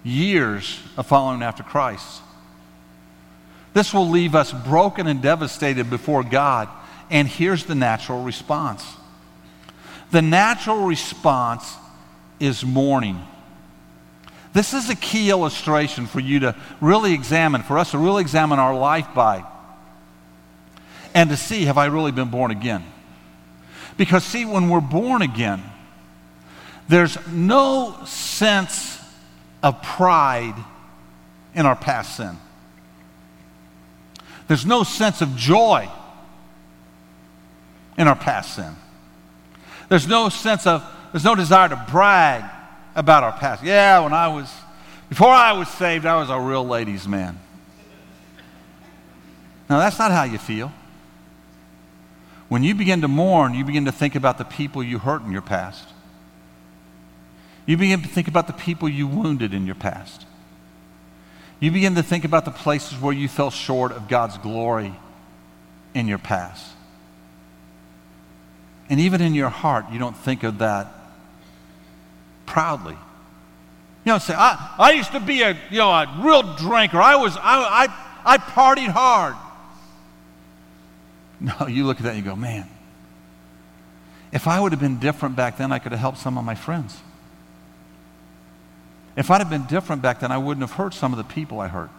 years 0.05 0.79
of 0.97 1.07
following 1.07 1.43
after 1.43 1.63
Christ? 1.63 2.21
This 3.73 3.93
will 3.93 4.09
leave 4.09 4.35
us 4.35 4.53
broken 4.53 5.07
and 5.07 5.23
devastated 5.23 5.91
before 5.91 6.23
God. 6.23 6.69
And 7.11 7.29
here's 7.29 7.65
the 7.65 7.75
natural 7.75 8.23
response 8.23 8.85
the 10.11 10.23
natural 10.23 10.87
response 10.87 11.77
is 12.40 12.64
mourning. 12.64 13.20
This 14.53 14.72
is 14.72 14.88
a 14.88 14.96
key 14.96 15.31
illustration 15.31 16.07
for 16.07 16.20
you 16.20 16.40
to 16.40 16.57
really 16.81 17.12
examine, 17.12 17.62
for 17.62 17.79
us 17.79 17.90
to 17.90 17.99
really 17.99 18.22
examine 18.22 18.59
our 18.59 18.75
life 18.75 19.09
by, 19.14 19.44
and 21.14 21.31
to 21.31 21.37
see 21.37 21.64
have 21.64 21.79
I 21.79 21.87
really 21.87 22.12
been 22.12 22.31
born 22.31 22.51
again? 22.51 22.85
Because, 23.96 24.25
see, 24.25 24.44
when 24.44 24.68
we're 24.68 24.81
born 24.81 25.22
again, 25.22 25.62
there's 26.88 27.18
no 27.29 27.96
sense 28.05 29.03
of 29.62 29.83
pride 29.83 30.55
in 31.55 31.66
our 31.66 31.77
past 31.77 32.16
sin. 32.16 32.37
There's 34.49 34.66
no 34.66 34.85
sense 34.85 35.22
of 35.22 35.35
joy 35.37 35.88
in 37.99 38.07
our 38.07 38.16
past 38.16 38.55
sin. 38.55 38.77
There's 39.88 40.07
no 40.07 40.29
sense 40.29 40.66
of, 40.66 40.85
there's 41.12 41.25
no 41.25 41.35
desire 41.35 41.69
to 41.69 41.87
brag 41.90 42.45
about 42.95 43.23
our 43.23 43.33
past. 43.33 43.62
Yeah, 43.62 44.01
when 44.01 44.12
I 44.12 44.29
was, 44.29 44.53
before 45.09 45.29
I 45.29 45.53
was 45.53 45.69
saved, 45.69 46.07
I 46.07 46.16
was 46.16 46.31
a 46.31 46.38
real 46.38 46.66
ladies' 46.66 47.07
man. 47.07 47.38
Now, 49.69 49.79
that's 49.79 49.99
not 49.99 50.12
how 50.12 50.25
you 50.25 50.38
feel. 50.38 50.73
When 52.49 52.62
you 52.62 52.75
begin 52.75 53.01
to 53.01 53.09
mourn, 53.09 53.55
you 53.55 53.64
begin 53.64 53.87
to 53.87 53.92
think 53.92 54.14
about 54.14 54.38
the 54.38 54.45
people 54.45 54.83
you 54.83 54.99
hurt 54.99 55.23
in 55.23 55.33
your 55.33 55.42
past. 55.42 55.88
You 57.66 57.77
begin 57.77 58.03
to 58.03 58.09
think 58.09 58.29
about 58.29 58.47
the 58.47 58.53
people 58.53 58.88
you 58.88 59.09
wounded 59.09 59.53
in 59.53 59.66
your 59.66 59.75
past. 59.75 60.25
You 61.59 61.73
begin 61.73 61.97
to 61.97 62.03
think 62.03 62.25
about 62.25 62.45
the 62.45 62.51
places 62.53 62.99
where 63.01 63.12
you 63.12 63.29
fell 63.29 63.51
short 63.51 63.90
of 63.90 64.09
God's 64.09 64.38
glory 64.38 64.95
in 65.95 66.07
your 66.07 66.19
past. 66.19 66.73
And 68.88 69.01
even 69.01 69.21
in 69.21 69.35
your 69.35 69.49
heart, 69.49 69.87
you 69.90 69.99
don't 69.99 70.16
think 70.16 70.45
of 70.45 70.59
that 70.59 70.92
proudly. 72.47 72.97
You 74.05 74.13
don't 74.13 74.23
say, 74.23 74.35
I, 74.37 74.75
I 74.79 74.93
used 74.93 75.13
to 75.13 75.21
be 75.21 75.43
a, 75.43 75.59
you 75.71 75.79
know, 75.79 75.91
a 75.91 76.21
real 76.21 76.55
drinker. 76.55 77.01
I, 77.01 77.17
was, 77.17 77.37
I, 77.37 77.89
I, 78.25 78.35
I 78.35 78.39
partied 78.39 78.89
hard. 78.89 79.35
No, 81.39 81.67
you 81.67 81.85
look 81.85 81.99
at 81.99 82.05
that 82.05 82.15
and 82.15 82.25
you 82.25 82.25
go, 82.25 82.35
man, 82.35 82.67
if 84.33 84.49
I 84.49 84.59
would 84.59 84.73
have 84.73 84.81
been 84.81 84.99
different 84.99 85.37
back 85.37 85.59
then, 85.59 85.71
I 85.71 85.79
could 85.79 85.93
have 85.93 86.01
helped 86.01 86.17
some 86.17 86.39
of 86.39 86.45
my 86.45 86.55
friends. 86.55 86.99
If 89.17 89.31
I'd 89.31 89.39
have 89.39 89.51
been 89.51 89.67
different 89.67 90.01
back 90.01 90.21
then, 90.21 90.33
I 90.33 90.39
wouldn't 90.39 90.63
have 90.63 90.79
hurt 90.79 90.95
some 90.95 91.13
of 91.13 91.19
the 91.19 91.25
people 91.25 91.61
I 91.61 91.69
hurt. 91.69 91.91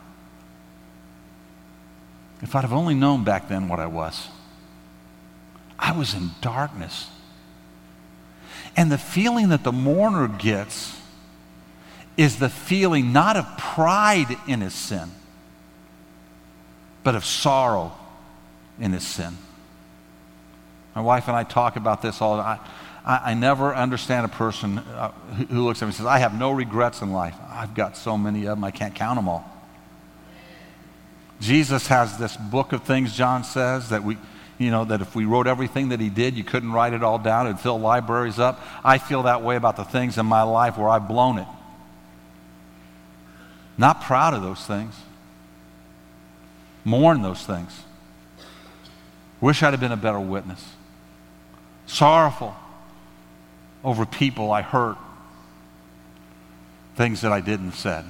If 2.41 2.55
I'd 2.55 2.61
have 2.61 2.73
only 2.73 2.93
known 2.93 3.23
back 3.23 3.47
then 3.47 3.67
what 3.67 3.79
I 3.79 3.87
was, 3.87 4.27
I 5.79 5.97
was 5.97 6.13
in 6.13 6.31
darkness. 6.41 7.09
And 8.77 8.91
the 8.91 8.97
feeling 8.99 9.49
that 9.49 9.63
the 9.63 9.71
mourner 9.71 10.27
gets 10.27 10.95
is 12.15 12.37
the 12.37 12.49
feeling 12.49 13.11
not 13.11 13.35
of 13.35 13.57
pride 13.57 14.37
in 14.47 14.61
his 14.61 14.73
sin, 14.73 15.09
but 17.03 17.15
of 17.15 17.25
sorrow 17.25 17.91
in 18.79 18.93
his 18.93 19.05
sin. 19.05 19.35
My 20.95 21.01
wife 21.01 21.27
and 21.27 21.35
I 21.35 21.43
talk 21.43 21.75
about 21.75 22.01
this 22.01 22.21
all 22.21 22.37
the 22.37 22.43
time. 22.43 22.59
I, 23.05 23.31
I 23.31 23.33
never 23.33 23.73
understand 23.75 24.25
a 24.25 24.29
person 24.29 24.79
uh, 24.79 25.11
who, 25.35 25.45
who 25.45 25.65
looks 25.65 25.81
at 25.81 25.85
me 25.85 25.89
and 25.89 25.95
says, 25.95 26.05
I 26.05 26.19
have 26.19 26.37
no 26.37 26.51
regrets 26.51 27.01
in 27.01 27.11
life. 27.11 27.35
I've 27.49 27.73
got 27.73 27.95
so 27.97 28.17
many 28.17 28.45
of 28.45 28.57
them, 28.57 28.63
I 28.63 28.71
can't 28.71 28.93
count 28.93 29.17
them 29.17 29.29
all. 29.29 29.45
Jesus 31.39 31.87
has 31.87 32.17
this 32.17 32.35
book 32.35 32.73
of 32.73 32.83
things, 32.83 33.15
John 33.15 33.43
says, 33.43 33.89
that 33.89 34.03
we, 34.03 34.17
you 34.57 34.71
know, 34.71 34.85
that 34.85 35.01
if 35.01 35.15
we 35.15 35.25
wrote 35.25 35.47
everything 35.47 35.89
that 35.89 35.99
he 35.99 36.09
did, 36.09 36.35
you 36.35 36.43
couldn't 36.43 36.71
write 36.71 36.93
it 36.93 37.03
all 37.03 37.19
down. 37.19 37.47
It'd 37.47 37.59
fill 37.59 37.79
libraries 37.79 38.39
up. 38.39 38.59
I 38.83 38.97
feel 38.97 39.23
that 39.23 39.43
way 39.43 39.55
about 39.55 39.75
the 39.75 39.83
things 39.83 40.17
in 40.17 40.25
my 40.25 40.41
life 40.41 40.77
where 40.77 40.89
I've 40.89 41.07
blown 41.07 41.37
it. 41.37 41.47
Not 43.77 44.01
proud 44.01 44.33
of 44.33 44.41
those 44.41 44.65
things. 44.65 44.95
Mourn 46.83 47.21
those 47.21 47.45
things. 47.45 47.83
Wish 49.39 49.61
I'd 49.61 49.73
have 49.73 49.79
been 49.79 49.91
a 49.91 49.97
better 49.97 50.19
witness. 50.19 50.65
Sorrowful 51.85 52.55
over 53.83 54.05
people 54.05 54.51
I 54.51 54.63
hurt, 54.63 54.97
things 56.95 57.21
that 57.21 57.31
I 57.31 57.41
didn't 57.41 57.73
said. 57.73 58.05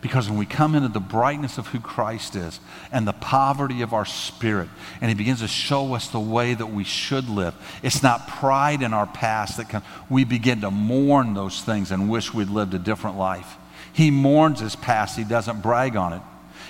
Because 0.00 0.28
when 0.28 0.38
we 0.38 0.46
come 0.46 0.76
into 0.76 0.88
the 0.88 1.00
brightness 1.00 1.58
of 1.58 1.66
who 1.68 1.80
Christ 1.80 2.36
is 2.36 2.60
and 2.92 3.06
the 3.06 3.12
poverty 3.12 3.82
of 3.82 3.92
our 3.92 4.04
spirit, 4.04 4.68
and 5.00 5.08
He 5.08 5.14
begins 5.14 5.40
to 5.40 5.48
show 5.48 5.94
us 5.94 6.08
the 6.08 6.20
way 6.20 6.54
that 6.54 6.66
we 6.66 6.84
should 6.84 7.28
live, 7.28 7.54
it's 7.82 8.02
not 8.02 8.28
pride 8.28 8.82
in 8.82 8.94
our 8.94 9.06
past 9.06 9.56
that 9.56 9.68
can, 9.68 9.82
we 10.08 10.22
begin 10.22 10.60
to 10.60 10.70
mourn 10.70 11.34
those 11.34 11.62
things 11.62 11.90
and 11.90 12.08
wish 12.08 12.32
we'd 12.32 12.48
lived 12.48 12.74
a 12.74 12.78
different 12.78 13.18
life. 13.18 13.56
He 13.92 14.12
mourns 14.12 14.60
his 14.60 14.76
past, 14.76 15.16
he 15.16 15.24
doesn't 15.24 15.62
brag 15.62 15.96
on 15.96 16.12
it. 16.12 16.22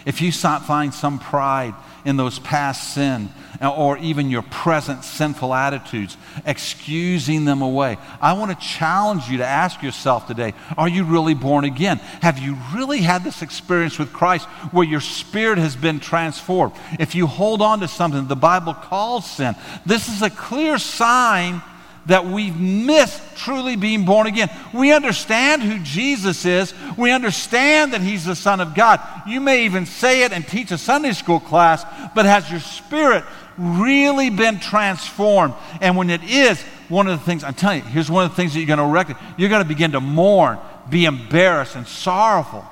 If 0.08 0.22
you 0.22 0.32
find 0.32 0.94
some 0.94 1.18
pride 1.18 1.74
in 2.06 2.16
those 2.16 2.38
past 2.38 2.94
sin 2.94 3.28
uh, 3.60 3.70
or 3.70 3.98
even 3.98 4.30
your 4.30 4.40
present 4.40 5.04
sinful 5.04 5.52
attitudes, 5.52 6.16
excusing 6.46 7.44
them 7.44 7.60
away. 7.60 7.98
I 8.18 8.32
want 8.32 8.58
to 8.58 8.66
challenge 8.66 9.28
you 9.28 9.36
to 9.36 9.44
ask 9.44 9.82
yourself 9.82 10.26
today 10.26 10.54
are 10.78 10.88
you 10.88 11.04
really 11.04 11.34
born 11.34 11.66
again? 11.66 11.98
Have 12.22 12.38
you 12.38 12.56
really 12.74 13.00
had 13.00 13.22
this 13.22 13.42
experience 13.42 13.98
with 13.98 14.10
Christ 14.14 14.46
where 14.72 14.86
your 14.86 15.02
spirit 15.02 15.58
has 15.58 15.76
been 15.76 16.00
transformed? 16.00 16.72
If 16.98 17.14
you 17.14 17.26
hold 17.26 17.60
on 17.60 17.80
to 17.80 17.88
something 17.88 18.28
the 18.28 18.34
Bible 18.34 18.72
calls 18.72 19.30
sin, 19.30 19.56
this 19.84 20.08
is 20.08 20.22
a 20.22 20.30
clear 20.30 20.78
sign 20.78 21.60
that 22.08 22.24
we've 22.24 22.58
missed 22.58 23.22
truly 23.36 23.76
being 23.76 24.04
born 24.04 24.26
again. 24.26 24.50
We 24.72 24.92
understand 24.92 25.62
who 25.62 25.78
Jesus 25.80 26.46
is. 26.46 26.72
We 26.96 27.12
understand 27.12 27.92
that 27.92 28.00
he's 28.00 28.24
the 28.24 28.34
Son 28.34 28.60
of 28.60 28.74
God. 28.74 29.00
You 29.26 29.40
may 29.40 29.66
even 29.66 29.84
say 29.84 30.24
it 30.24 30.32
and 30.32 30.46
teach 30.46 30.70
a 30.70 30.78
Sunday 30.78 31.12
school 31.12 31.38
class, 31.38 31.84
but 32.14 32.24
has 32.24 32.50
your 32.50 32.60
spirit 32.60 33.24
really 33.58 34.30
been 34.30 34.58
transformed? 34.58 35.54
And 35.82 35.98
when 35.98 36.08
it 36.08 36.24
is, 36.24 36.60
one 36.88 37.06
of 37.08 37.18
the 37.18 37.24
things, 37.26 37.44
I'm 37.44 37.52
telling 37.52 37.80
you, 37.80 37.88
here's 37.90 38.10
one 38.10 38.24
of 38.24 38.30
the 38.30 38.36
things 38.36 38.54
that 38.54 38.60
you're 38.60 38.66
going 38.66 38.78
to 38.78 38.86
recognize. 38.86 39.22
You're 39.36 39.50
going 39.50 39.62
to 39.62 39.68
begin 39.68 39.92
to 39.92 40.00
mourn, 40.00 40.58
be 40.88 41.04
embarrassed, 41.04 41.76
and 41.76 41.86
sorrowful. 41.86 42.64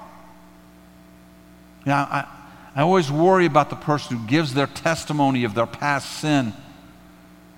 Now, 1.85 2.05
I, 2.05 2.27
I 2.75 2.83
always 2.83 3.13
worry 3.13 3.45
about 3.45 3.69
the 3.69 3.77
person 3.77 4.17
who 4.17 4.27
gives 4.27 4.55
their 4.55 4.67
testimony 4.67 5.45
of 5.45 5.55
their 5.55 5.67
past 5.67 6.21
sin 6.21 6.55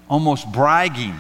almost 0.09 0.51
bragging 0.51 1.15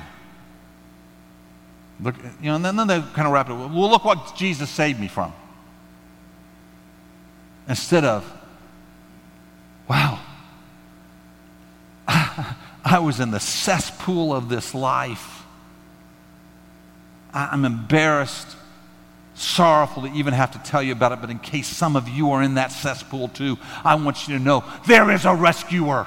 Look, 2.00 2.14
you 2.40 2.50
know, 2.50 2.56
and 2.56 2.64
then, 2.64 2.86
they 2.86 3.00
kind 3.00 3.26
of 3.26 3.32
wrap 3.32 3.48
it 3.48 3.52
up. 3.52 3.70
Well, 3.70 3.90
look 3.90 4.04
what 4.04 4.36
Jesus 4.36 4.70
saved 4.70 5.00
me 5.00 5.08
from. 5.08 5.32
Instead 7.68 8.04
of, 8.04 8.30
wow, 9.88 10.20
I 12.08 13.00
was 13.00 13.20
in 13.20 13.30
the 13.30 13.40
cesspool 13.40 14.32
of 14.32 14.48
this 14.48 14.74
life. 14.74 15.44
I'm 17.34 17.64
embarrassed, 17.64 18.56
sorrowful 19.34 20.02
to 20.04 20.12
even 20.12 20.32
have 20.34 20.52
to 20.52 20.58
tell 20.60 20.82
you 20.82 20.92
about 20.92 21.12
it, 21.12 21.20
but 21.20 21.30
in 21.30 21.38
case 21.38 21.66
some 21.66 21.96
of 21.96 22.08
you 22.08 22.30
are 22.30 22.42
in 22.42 22.54
that 22.54 22.72
cesspool 22.72 23.28
too, 23.28 23.58
I 23.84 23.96
want 23.96 24.26
you 24.26 24.38
to 24.38 24.42
know 24.42 24.64
there 24.86 25.10
is 25.10 25.24
a 25.24 25.34
rescuer. 25.34 26.06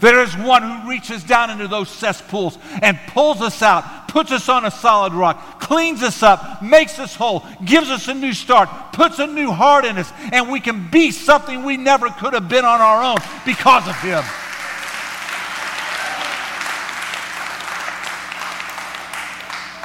There 0.00 0.22
is 0.22 0.36
one 0.36 0.62
who 0.62 0.88
reaches 0.88 1.22
down 1.24 1.50
into 1.50 1.68
those 1.68 1.88
cesspools 1.88 2.58
and 2.82 2.98
pulls 3.08 3.40
us 3.40 3.62
out, 3.62 4.08
puts 4.08 4.32
us 4.32 4.48
on 4.48 4.64
a 4.64 4.70
solid 4.70 5.12
rock, 5.12 5.60
cleans 5.60 6.02
us 6.02 6.22
up, 6.22 6.62
makes 6.62 6.98
us 6.98 7.14
whole, 7.14 7.44
gives 7.64 7.90
us 7.90 8.08
a 8.08 8.14
new 8.14 8.32
start, 8.32 8.68
puts 8.92 9.18
a 9.18 9.26
new 9.26 9.50
heart 9.50 9.84
in 9.84 9.96
us, 9.98 10.12
and 10.32 10.50
we 10.50 10.60
can 10.60 10.90
be 10.90 11.10
something 11.10 11.64
we 11.64 11.76
never 11.76 12.10
could 12.10 12.34
have 12.34 12.48
been 12.48 12.64
on 12.64 12.80
our 12.80 13.02
own 13.02 13.16
because 13.44 13.88
of 13.88 13.96
Him. 14.00 14.22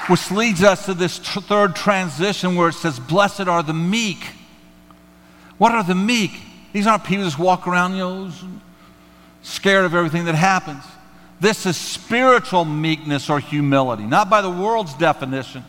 Which 0.10 0.32
leads 0.32 0.64
us 0.64 0.86
to 0.86 0.96
this 0.96 1.20
t- 1.20 1.40
third 1.42 1.76
transition 1.76 2.56
where 2.56 2.70
it 2.70 2.74
says, 2.74 3.00
Blessed 3.00 3.48
are 3.48 3.62
the 3.62 3.76
meek. 3.76 4.24
What 5.60 5.72
are 5.72 5.84
the 5.84 5.94
meek? 5.94 6.32
These 6.74 6.88
aren't 6.88 7.04
people 7.04 7.24
who 7.24 7.30
just 7.30 7.38
walk 7.38 7.68
around, 7.68 7.92
you 7.94 8.00
know, 8.00 8.32
scared 9.50 9.86
of 9.86 9.96
everything 9.96 10.26
that 10.26 10.36
happens. 10.36 10.84
This 11.40 11.66
is 11.66 11.78
spiritual 11.78 12.66
meekness 12.66 13.30
or 13.30 13.40
humility, 13.40 14.04
not 14.04 14.30
by 14.30 14.42
the 14.42 14.50
world's 14.50 14.94
definition. 14.96 15.64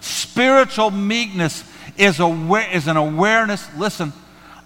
Spiritual 0.00 0.90
meekness 0.90 1.64
is, 1.96 2.20
aware, 2.20 2.70
is 2.70 2.88
an 2.88 2.96
awareness, 2.96 3.66
listen, 3.76 4.12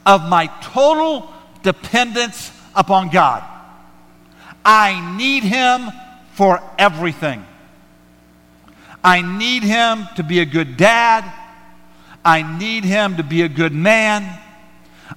of 0.05 0.29
my 0.29 0.47
total 0.63 1.33
dependence 1.63 2.53
upon 2.75 3.09
God. 3.09 3.43
I 4.65 5.17
need 5.17 5.43
Him 5.43 5.91
for 6.35 6.63
everything. 6.79 7.45
I 9.07 9.23
need 9.23 9.63
him 9.63 10.09
to 10.17 10.25
be 10.25 10.41
a 10.41 10.45
good 10.45 10.77
dad. 10.77 11.33
I 12.25 12.59
need 12.59 12.83
him 12.83 13.19
to 13.19 13.23
be 13.23 13.43
a 13.43 13.49
good 13.49 13.73
man. 13.73 14.37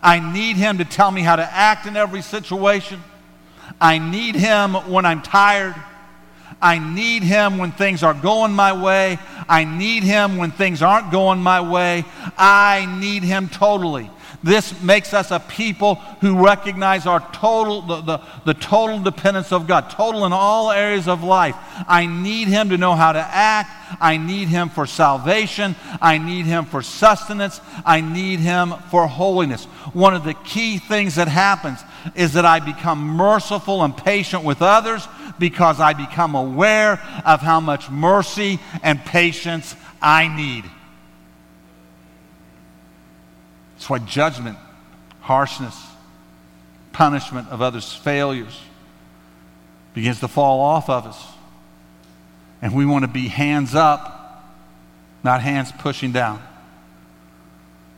I 0.03 0.19
need 0.19 0.57
him 0.57 0.77
to 0.77 0.85
tell 0.85 1.09
me 1.09 1.21
how 1.21 1.35
to 1.35 1.43
act 1.43 1.87
in 1.87 1.97
every 1.97 2.21
situation. 2.21 3.03
I 3.81 3.97
need 3.97 4.35
him 4.35 4.73
when 4.73 5.05
I'm 5.05 5.21
tired. 5.21 5.75
I 6.61 6.79
need 6.79 7.23
him 7.23 7.57
when 7.57 7.71
things 7.71 8.03
are 8.03 8.13
going 8.13 8.51
my 8.51 8.73
way. 8.73 9.17
I 9.47 9.63
need 9.63 10.03
him 10.03 10.37
when 10.37 10.51
things 10.51 10.81
aren't 10.81 11.11
going 11.11 11.39
my 11.39 11.61
way. 11.61 12.03
I 12.37 12.85
need 12.99 13.23
him 13.23 13.47
totally. 13.47 14.09
This 14.41 14.81
makes 14.81 15.13
us 15.13 15.31
a 15.31 15.39
people 15.39 15.95
who 16.21 16.45
recognize 16.45 17.05
our 17.05 17.19
total, 17.33 17.81
the, 17.81 18.01
the, 18.01 18.21
the, 18.45 18.53
total 18.53 18.99
dependence 18.99 19.51
of 19.51 19.67
God, 19.67 19.89
total 19.89 20.25
in 20.25 20.31
all 20.31 20.71
areas 20.71 21.09
of 21.09 21.23
life. 21.23 21.57
I 21.87 22.05
need 22.05 22.47
Him 22.47 22.69
to 22.69 22.77
know 22.77 22.95
how 22.95 23.11
to 23.11 23.19
act. 23.19 23.69
I 23.99 24.15
need 24.15 24.47
Him 24.47 24.69
for 24.69 24.85
salvation. 24.85 25.75
I 26.01 26.19
need 26.19 26.45
Him 26.45 26.63
for 26.63 26.81
sustenance. 26.81 27.59
I 27.85 27.99
need 27.99 28.39
Him 28.39 28.75
for 28.89 29.07
holiness. 29.07 29.65
One 29.91 30.13
of 30.13 30.23
the 30.23 30.35
key 30.35 30.77
things 30.77 31.15
that 31.15 31.27
happens 31.27 31.81
is 32.15 32.33
that 32.33 32.45
I 32.45 32.59
become 32.59 32.99
merciful 32.99 33.83
and 33.83 33.95
patient 33.95 34.43
with 34.43 34.61
others 34.61 35.07
because 35.37 35.79
I 35.79 35.93
become 35.93 36.35
aware 36.35 36.93
of 37.25 37.41
how 37.41 37.59
much 37.59 37.89
mercy 37.89 38.59
and 38.83 39.03
patience 39.03 39.75
I 40.01 40.27
need. 40.27 40.65
That's 43.75 43.89
why 43.89 43.99
judgment, 43.99 44.57
harshness, 45.21 45.81
punishment 46.91 47.47
of 47.49 47.61
others' 47.61 47.93
failures 47.93 48.59
begins 49.93 50.19
to 50.19 50.27
fall 50.27 50.59
off 50.59 50.89
of 50.89 51.05
us. 51.05 51.25
And 52.61 52.75
we 52.75 52.85
want 52.85 53.03
to 53.03 53.07
be 53.09 53.29
hands 53.29 53.73
up, 53.73 54.43
not 55.23 55.41
hands 55.41 55.71
pushing 55.79 56.11
down. 56.11 56.43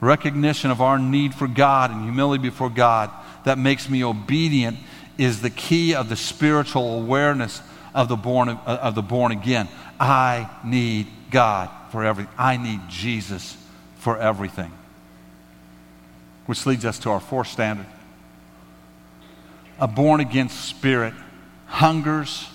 Recognition 0.01 0.71
of 0.71 0.81
our 0.81 0.99
need 0.99 1.33
for 1.33 1.47
God 1.47 1.91
and 1.91 2.03
humility 2.03 2.43
before 2.43 2.69
God 2.69 3.11
that 3.45 3.57
makes 3.57 3.89
me 3.89 4.03
obedient 4.03 4.77
is 5.17 5.41
the 5.41 5.49
key 5.49 5.93
of 5.95 6.09
the 6.09 6.15
spiritual 6.15 7.01
awareness 7.01 7.61
of 7.93 8.07
the 8.07 8.15
born, 8.15 8.49
uh, 8.49 8.79
of 8.81 8.95
the 8.95 9.01
born 9.01 9.31
again. 9.31 9.67
I 9.99 10.49
need 10.63 11.07
God 11.29 11.69
for 11.91 12.03
everything. 12.03 12.33
I 12.37 12.57
need 12.57 12.81
Jesus 12.89 13.57
for 13.97 14.17
everything. 14.17 14.71
Which 16.45 16.65
leads 16.65 16.85
us 16.85 16.99
to 16.99 17.09
our 17.11 17.19
fourth 17.19 17.47
standard. 17.47 17.85
A 19.79 19.87
born 19.87 20.19
again 20.19 20.49
spirit 20.49 21.13
hungers 21.67 22.47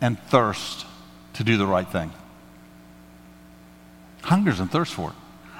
and 0.00 0.18
thirsts 0.18 0.84
to 1.34 1.44
do 1.44 1.56
the 1.56 1.66
right 1.66 1.88
thing. 1.90 2.12
Hungers 4.22 4.60
and 4.60 4.70
thirsts 4.70 4.94
for 4.94 5.10
it. 5.10 5.16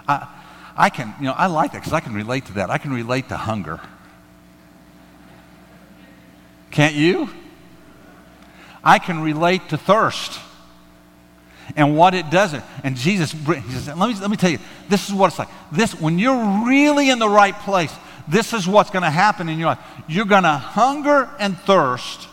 I, 0.09 0.29
I 0.77 0.91
can, 0.91 1.15
you 1.19 1.27
know, 1.27 1.33
I 1.33 1.47
like 1.47 1.73
that 1.73 1.79
because 1.79 1.93
I 1.93 2.01
can 2.01 2.15
relate 2.15 2.47
to 2.47 2.53
that. 2.55 2.71
I 2.71 2.79
can 2.79 2.93
relate 2.93 3.29
to 3.29 3.37
hunger. 3.37 3.81
Can't 6.75 6.97
you? 6.97 7.31
I 8.83 8.99
can 8.99 9.21
relate 9.21 9.69
to 9.69 9.79
thirst 9.79 10.41
and 11.77 11.97
what 11.97 12.15
it 12.15 12.31
does. 12.31 12.53
And 12.83 12.97
Jesus, 12.97 13.31
he 13.31 13.61
says, 13.71 13.87
let 13.87 14.09
me, 14.09 14.15
let 14.21 14.29
me 14.29 14.37
tell 14.37 14.51
you, 14.51 14.59
this 14.89 15.09
is 15.09 15.15
what 15.15 15.29
it's 15.29 15.39
like. 15.39 15.49
This, 15.71 15.99
when 15.99 16.19
you're 16.19 16.67
really 16.67 17.11
in 17.11 17.21
the 17.21 17.29
right 17.29 17.55
place, 17.61 17.95
this 18.27 18.53
is 18.53 18.67
what's 18.67 18.91
going 18.91 19.05
to 19.05 19.11
happen 19.11 19.49
in 19.49 19.57
your 19.57 19.69
life. 19.69 19.79
You're 20.09 20.25
going 20.25 20.43
to 20.43 20.51
hunger 20.51 21.31
and 21.39 21.57
thirst 21.59 22.29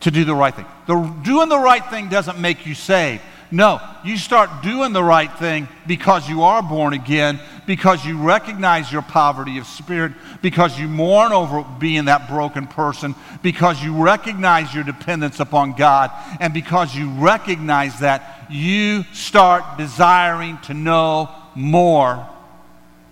to 0.00 0.10
do 0.10 0.24
the 0.24 0.34
right 0.34 0.54
thing. 0.54 0.66
The, 0.86 0.96
doing 1.22 1.50
the 1.50 1.58
right 1.58 1.84
thing 1.90 2.08
doesn't 2.08 2.38
make 2.38 2.64
you 2.64 2.74
saved. 2.74 3.20
No, 3.50 3.82
you 4.02 4.16
start 4.16 4.62
doing 4.62 4.94
the 4.94 5.04
right 5.04 5.32
thing 5.38 5.68
because 5.86 6.26
you 6.26 6.42
are 6.42 6.62
born 6.62 6.94
again, 6.94 7.38
because 7.66 8.04
you 8.04 8.18
recognize 8.18 8.92
your 8.92 9.02
poverty 9.02 9.58
of 9.58 9.66
spirit, 9.66 10.12
because 10.42 10.78
you 10.78 10.88
mourn 10.88 11.32
over 11.32 11.64
being 11.78 12.06
that 12.06 12.28
broken 12.28 12.66
person, 12.66 13.14
because 13.42 13.82
you 13.82 14.02
recognize 14.02 14.74
your 14.74 14.84
dependence 14.84 15.40
upon 15.40 15.74
God, 15.74 16.10
and 16.40 16.52
because 16.52 16.94
you 16.94 17.10
recognize 17.10 18.00
that, 18.00 18.46
you 18.50 19.04
start 19.12 19.78
desiring 19.78 20.58
to 20.62 20.74
know 20.74 21.30
more 21.54 22.28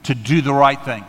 to 0.04 0.14
do 0.14 0.42
the 0.42 0.52
right 0.52 0.82
thing. 0.84 1.04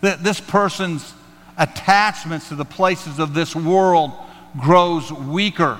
This 0.00 0.40
person's 0.40 1.12
attachments 1.58 2.48
to 2.48 2.54
the 2.54 2.64
places 2.64 3.18
of 3.18 3.34
this 3.34 3.54
world 3.54 4.12
grows 4.58 5.12
weaker 5.12 5.78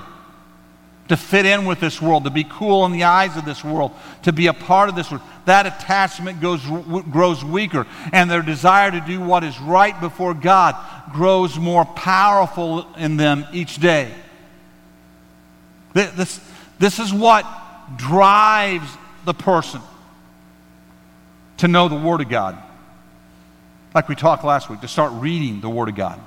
to 1.11 1.17
fit 1.17 1.45
in 1.45 1.65
with 1.65 1.81
this 1.81 2.01
world, 2.01 2.23
to 2.23 2.29
be 2.29 2.45
cool 2.45 2.85
in 2.85 2.93
the 2.93 3.03
eyes 3.03 3.35
of 3.35 3.43
this 3.43 3.65
world, 3.65 3.91
to 4.23 4.31
be 4.31 4.47
a 4.47 4.53
part 4.53 4.87
of 4.87 4.95
this 4.95 5.11
world. 5.11 5.21
That 5.43 5.65
attachment 5.65 6.39
goes, 6.39 6.61
grows 7.11 7.43
weaker, 7.43 7.85
and 8.13 8.31
their 8.31 8.41
desire 8.41 8.91
to 8.91 9.01
do 9.01 9.19
what 9.19 9.43
is 9.43 9.59
right 9.59 9.99
before 9.99 10.33
God 10.33 10.73
grows 11.11 11.59
more 11.59 11.83
powerful 11.83 12.87
in 12.95 13.17
them 13.17 13.45
each 13.51 13.75
day. 13.75 14.09
This, 15.91 16.39
this 16.79 16.97
is 16.97 17.13
what 17.13 17.45
drives 17.97 18.89
the 19.25 19.33
person 19.33 19.81
to 21.57 21.67
know 21.67 21.89
the 21.89 21.97
Word 21.97 22.21
of 22.21 22.29
God. 22.29 22.57
Like 23.93 24.07
we 24.07 24.15
talked 24.15 24.45
last 24.45 24.69
week, 24.69 24.79
to 24.79 24.87
start 24.87 25.11
reading 25.15 25.59
the 25.59 25.69
Word 25.69 25.89
of 25.89 25.95
God. 25.95 26.21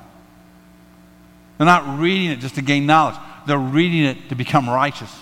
They're 1.57 1.65
not 1.65 1.99
reading 1.99 2.33
it 2.33 2.41
just 2.41 2.57
to 2.57 2.63
gain 2.63 2.85
knowledge 2.85 3.17
they're 3.47 3.59
reading 3.59 4.05
it 4.05 4.29
to 4.29 4.35
become 4.35 4.69
righteous, 4.69 5.15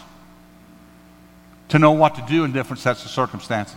to 1.68 1.78
know 1.78 1.92
what 1.92 2.14
to 2.16 2.24
do 2.28 2.44
in 2.44 2.52
different 2.52 2.80
sets 2.80 3.04
of 3.04 3.10
circumstances, 3.10 3.76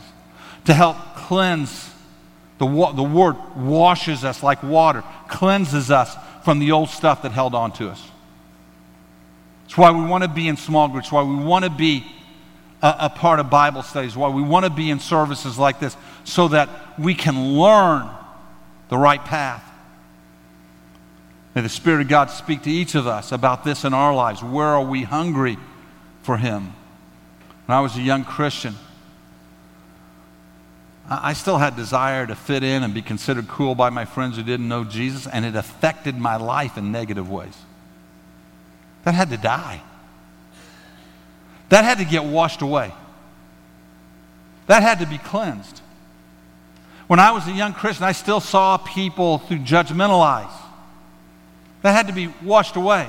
to 0.65 0.73
help 0.73 0.97
cleanse. 1.15 1.91
The, 2.58 2.65
the 2.65 3.03
Word 3.03 3.36
washes 3.55 4.23
us 4.23 4.41
like 4.41 4.63
water, 4.63 5.03
cleanses 5.27 5.91
us 5.91 6.15
from 6.43 6.60
the 6.60 6.71
old 6.71 6.89
stuff 6.89 7.23
that 7.23 7.31
held 7.31 7.55
on 7.55 7.71
to 7.73 7.89
us. 7.89 8.01
It's 9.65 9.77
why 9.77 9.91
we 9.91 10.05
want 10.05 10.23
to 10.23 10.29
be 10.29 10.47
in 10.47 10.58
small 10.58 10.88
groups, 10.88 11.12
why 11.12 11.23
we 11.23 11.36
want 11.36 11.65
to 11.65 11.71
be 11.71 12.05
a, 12.81 12.95
a 13.01 13.10
part 13.10 13.39
of 13.39 13.49
Bible 13.49 13.81
studies, 13.81 14.15
why 14.15 14.29
we 14.29 14.41
want 14.41 14.63
to 14.65 14.69
be 14.69 14.89
in 14.89 14.99
services 14.99 15.58
like 15.58 15.79
this, 15.79 15.97
so 16.23 16.47
that 16.49 16.69
we 16.99 17.15
can 17.15 17.58
learn 17.58 18.10
the 18.89 18.97
right 18.97 19.23
path. 19.23 19.63
May 21.55 21.61
the 21.61 21.69
Spirit 21.69 22.01
of 22.01 22.09
God 22.09 22.29
speak 22.29 22.63
to 22.63 22.69
each 22.69 22.95
of 22.95 23.07
us 23.07 23.31
about 23.31 23.63
this 23.63 23.85
in 23.85 23.93
our 23.93 24.13
lives. 24.13 24.43
Where 24.43 24.67
are 24.67 24.83
we 24.83 25.03
hungry 25.03 25.57
for 26.21 26.35
Him? 26.35 26.73
When 27.65 27.77
I 27.77 27.79
was 27.79 27.95
a 27.95 28.01
young 28.01 28.25
Christian, 28.25 28.75
I 31.09 31.31
still 31.33 31.57
had 31.57 31.77
desire 31.77 32.27
to 32.27 32.35
fit 32.35 32.61
in 32.63 32.83
and 32.83 32.93
be 32.93 33.01
considered 33.01 33.47
cool 33.47 33.73
by 33.73 33.89
my 33.89 34.03
friends 34.03 34.35
who 34.35 34.43
didn't 34.43 34.67
know 34.67 34.83
Jesus, 34.83 35.27
and 35.27 35.45
it 35.45 35.55
affected 35.55 36.17
my 36.17 36.35
life 36.35 36.77
in 36.77 36.91
negative 36.91 37.29
ways. 37.29 37.55
That 39.03 39.13
had 39.13 39.29
to 39.29 39.37
die. 39.37 39.81
That 41.69 41.85
had 41.85 41.99
to 41.99 42.05
get 42.05 42.25
washed 42.25 42.61
away. 42.61 42.91
That 44.67 44.81
had 44.81 44.99
to 44.99 45.05
be 45.05 45.19
cleansed. 45.19 45.81
When 47.07 47.19
I 47.19 47.31
was 47.31 47.47
a 47.47 47.51
young 47.51 47.73
Christian, 47.73 48.03
I 48.03 48.11
still 48.11 48.39
saw 48.39 48.77
people 48.77 49.37
through 49.37 49.59
judgmental 49.59 50.21
eyes. 50.21 50.64
That 51.86 51.91
had 51.91 52.08
to 52.08 52.13
be 52.13 52.34
washed 52.41 52.78
away. 52.78 53.08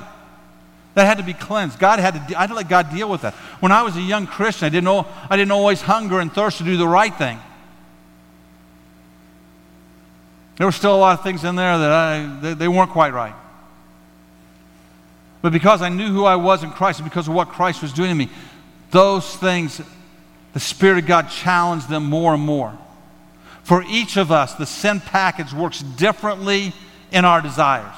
That 0.93 1.05
had 1.05 1.17
to 1.17 1.23
be 1.23 1.33
cleansed. 1.33 1.79
God 1.79 1.97
had 1.97 2.13
to, 2.13 2.37
I 2.37 2.41
had 2.41 2.49
to 2.49 2.53
let 2.53 2.69
God 2.69 2.91
deal 2.91 3.09
with 3.09 3.21
that. 3.21 3.33
When 3.59 3.71
I 3.71 3.81
was 3.81 3.97
a 3.97 4.01
young 4.01 4.27
Christian, 4.27 4.67
I 4.67 4.69
didn't, 4.69 4.83
know, 4.83 5.07
I 5.31 5.35
didn't 5.35 5.51
always 5.51 5.81
hunger 5.81 6.19
and 6.19 6.31
thirst 6.31 6.59
to 6.59 6.63
do 6.63 6.77
the 6.77 6.87
right 6.87 7.11
thing. 7.11 7.39
There 10.57 10.67
were 10.67 10.71
still 10.71 10.95
a 10.95 10.97
lot 10.97 11.17
of 11.17 11.23
things 11.23 11.43
in 11.43 11.55
there 11.55 11.75
that 11.75 11.91
I, 11.91 12.39
they, 12.39 12.53
they 12.53 12.67
weren't 12.67 12.91
quite 12.91 13.13
right. 13.13 13.33
But 15.41 15.53
because 15.53 15.81
I 15.81 15.89
knew 15.89 16.09
who 16.09 16.25
I 16.25 16.35
was 16.35 16.63
in 16.63 16.69
Christ 16.69 16.99
and 16.99 17.09
because 17.09 17.27
of 17.27 17.33
what 17.33 17.49
Christ 17.49 17.81
was 17.81 17.91
doing 17.91 18.09
to 18.09 18.15
me, 18.15 18.29
those 18.91 19.35
things, 19.37 19.81
the 20.53 20.59
Spirit 20.59 20.99
of 20.99 21.07
God 21.07 21.31
challenged 21.31 21.89
them 21.89 22.03
more 22.03 22.35
and 22.35 22.43
more. 22.43 22.77
For 23.63 23.83
each 23.89 24.17
of 24.17 24.31
us, 24.31 24.53
the 24.53 24.67
sin 24.67 24.99
package 24.99 25.51
works 25.51 25.81
differently 25.81 26.73
in 27.11 27.25
our 27.25 27.41
desires. 27.41 27.95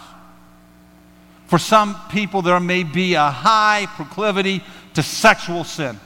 For 1.50 1.58
some 1.58 1.98
people, 2.10 2.44
there 2.44 2.60
may 2.60 2.84
be 2.84 3.16
a 3.16 3.32
high 3.32 3.88
proclivity 3.96 4.64
to 4.94 5.02
sexual 5.02 5.64
sin. 5.64 6.00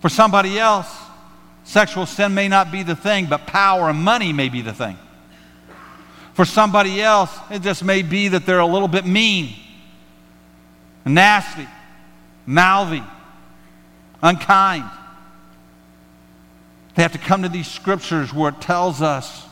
For 0.00 0.08
somebody 0.08 0.56
else, 0.56 0.88
sexual 1.64 2.06
sin 2.06 2.32
may 2.32 2.46
not 2.46 2.70
be 2.70 2.84
the 2.84 2.94
thing, 2.94 3.26
but 3.26 3.48
power 3.48 3.90
and 3.90 3.98
money 3.98 4.32
may 4.32 4.48
be 4.48 4.60
the 4.60 4.72
thing. 4.72 4.96
For 6.34 6.44
somebody 6.44 7.02
else, 7.02 7.36
it 7.50 7.62
just 7.62 7.82
may 7.82 8.02
be 8.02 8.28
that 8.28 8.46
they're 8.46 8.60
a 8.60 8.66
little 8.66 8.86
bit 8.86 9.04
mean, 9.04 9.52
nasty, 11.04 11.66
mouthy, 12.46 13.02
unkind. 14.22 14.88
They 16.94 17.02
have 17.02 17.12
to 17.12 17.18
come 17.18 17.42
to 17.42 17.48
these 17.48 17.66
scriptures 17.66 18.32
where 18.32 18.50
it 18.50 18.60
tells 18.60 19.02
us 19.02 19.45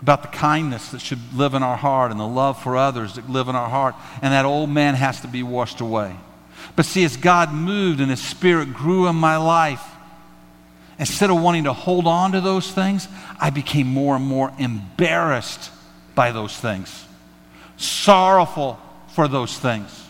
about 0.00 0.22
the 0.22 0.28
kindness 0.28 0.90
that 0.90 1.00
should 1.00 1.18
live 1.34 1.54
in 1.54 1.62
our 1.62 1.76
heart 1.76 2.10
and 2.10 2.20
the 2.20 2.26
love 2.26 2.62
for 2.62 2.76
others 2.76 3.14
that 3.14 3.28
live 3.28 3.48
in 3.48 3.56
our 3.56 3.68
heart. 3.68 3.94
And 4.22 4.32
that 4.32 4.44
old 4.44 4.70
man 4.70 4.94
has 4.94 5.20
to 5.22 5.28
be 5.28 5.42
washed 5.42 5.80
away. 5.80 6.14
But 6.76 6.86
see, 6.86 7.04
as 7.04 7.16
God 7.16 7.52
moved 7.52 8.00
and 8.00 8.10
His 8.10 8.22
Spirit 8.22 8.72
grew 8.72 9.08
in 9.08 9.16
my 9.16 9.36
life, 9.36 9.82
instead 10.98 11.30
of 11.30 11.40
wanting 11.40 11.64
to 11.64 11.72
hold 11.72 12.06
on 12.06 12.32
to 12.32 12.40
those 12.40 12.70
things, 12.70 13.08
I 13.40 13.50
became 13.50 13.86
more 13.86 14.16
and 14.16 14.24
more 14.24 14.52
embarrassed 14.58 15.70
by 16.14 16.32
those 16.32 16.56
things, 16.56 17.04
sorrowful 17.76 18.78
for 19.08 19.28
those 19.28 19.56
things. 19.56 20.04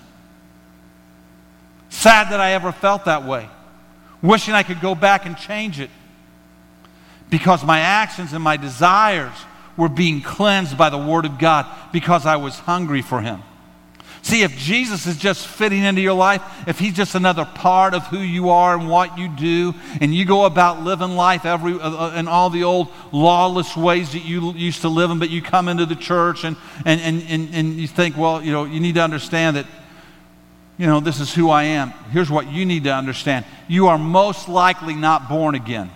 Sad 1.90 2.30
that 2.30 2.40
I 2.40 2.52
ever 2.52 2.72
felt 2.72 3.06
that 3.06 3.24
way, 3.24 3.48
wishing 4.22 4.54
I 4.54 4.62
could 4.62 4.80
go 4.80 4.94
back 4.94 5.26
and 5.26 5.36
change 5.36 5.80
it 5.80 5.90
because 7.30 7.64
my 7.64 7.80
actions 7.80 8.32
and 8.32 8.42
my 8.42 8.56
desires 8.56 9.34
were 9.78 9.88
being 9.88 10.20
cleansed 10.20 10.76
by 10.76 10.90
the 10.90 10.98
Word 10.98 11.24
of 11.24 11.38
God 11.38 11.64
because 11.92 12.26
I 12.26 12.36
was 12.36 12.58
hungry 12.58 13.00
for 13.00 13.22
Him. 13.22 13.42
See, 14.22 14.42
if 14.42 14.56
Jesus 14.58 15.06
is 15.06 15.16
just 15.16 15.46
fitting 15.46 15.84
into 15.84 16.00
your 16.00 16.14
life, 16.14 16.42
if 16.66 16.78
He's 16.78 16.92
just 16.92 17.14
another 17.14 17.44
part 17.44 17.94
of 17.94 18.04
who 18.08 18.18
you 18.18 18.50
are 18.50 18.76
and 18.76 18.90
what 18.90 19.16
you 19.16 19.28
do, 19.28 19.74
and 20.00 20.12
you 20.12 20.24
go 20.24 20.44
about 20.44 20.82
living 20.82 21.12
life 21.12 21.46
every, 21.46 21.74
uh, 21.74 22.08
uh 22.08 22.14
in 22.16 22.26
all 22.26 22.50
the 22.50 22.64
old 22.64 22.88
lawless 23.12 23.76
ways 23.76 24.12
that 24.12 24.24
you 24.24 24.52
used 24.52 24.82
to 24.82 24.88
live 24.88 25.10
in, 25.10 25.20
but 25.20 25.30
you 25.30 25.40
come 25.40 25.68
into 25.68 25.86
the 25.86 25.96
church 25.96 26.44
and, 26.44 26.56
and, 26.84 27.00
and, 27.00 27.22
and, 27.28 27.54
and 27.54 27.74
you 27.74 27.86
think, 27.86 28.16
well, 28.16 28.42
you 28.42 28.50
know, 28.50 28.64
you 28.64 28.80
need 28.80 28.96
to 28.96 29.02
understand 29.02 29.56
that, 29.56 29.66
you 30.76 30.86
know, 30.86 30.98
this 30.98 31.20
is 31.20 31.32
who 31.32 31.50
I 31.50 31.62
am. 31.62 31.90
Here's 32.10 32.30
what 32.30 32.50
you 32.50 32.66
need 32.66 32.84
to 32.84 32.92
understand 32.92 33.44
you 33.68 33.86
are 33.86 33.98
most 33.98 34.48
likely 34.48 34.94
not 34.94 35.28
born 35.28 35.54
again. 35.54 35.90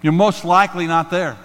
You're 0.00 0.12
most 0.12 0.44
likely 0.44 0.86
not 0.86 1.10
there. 1.10 1.36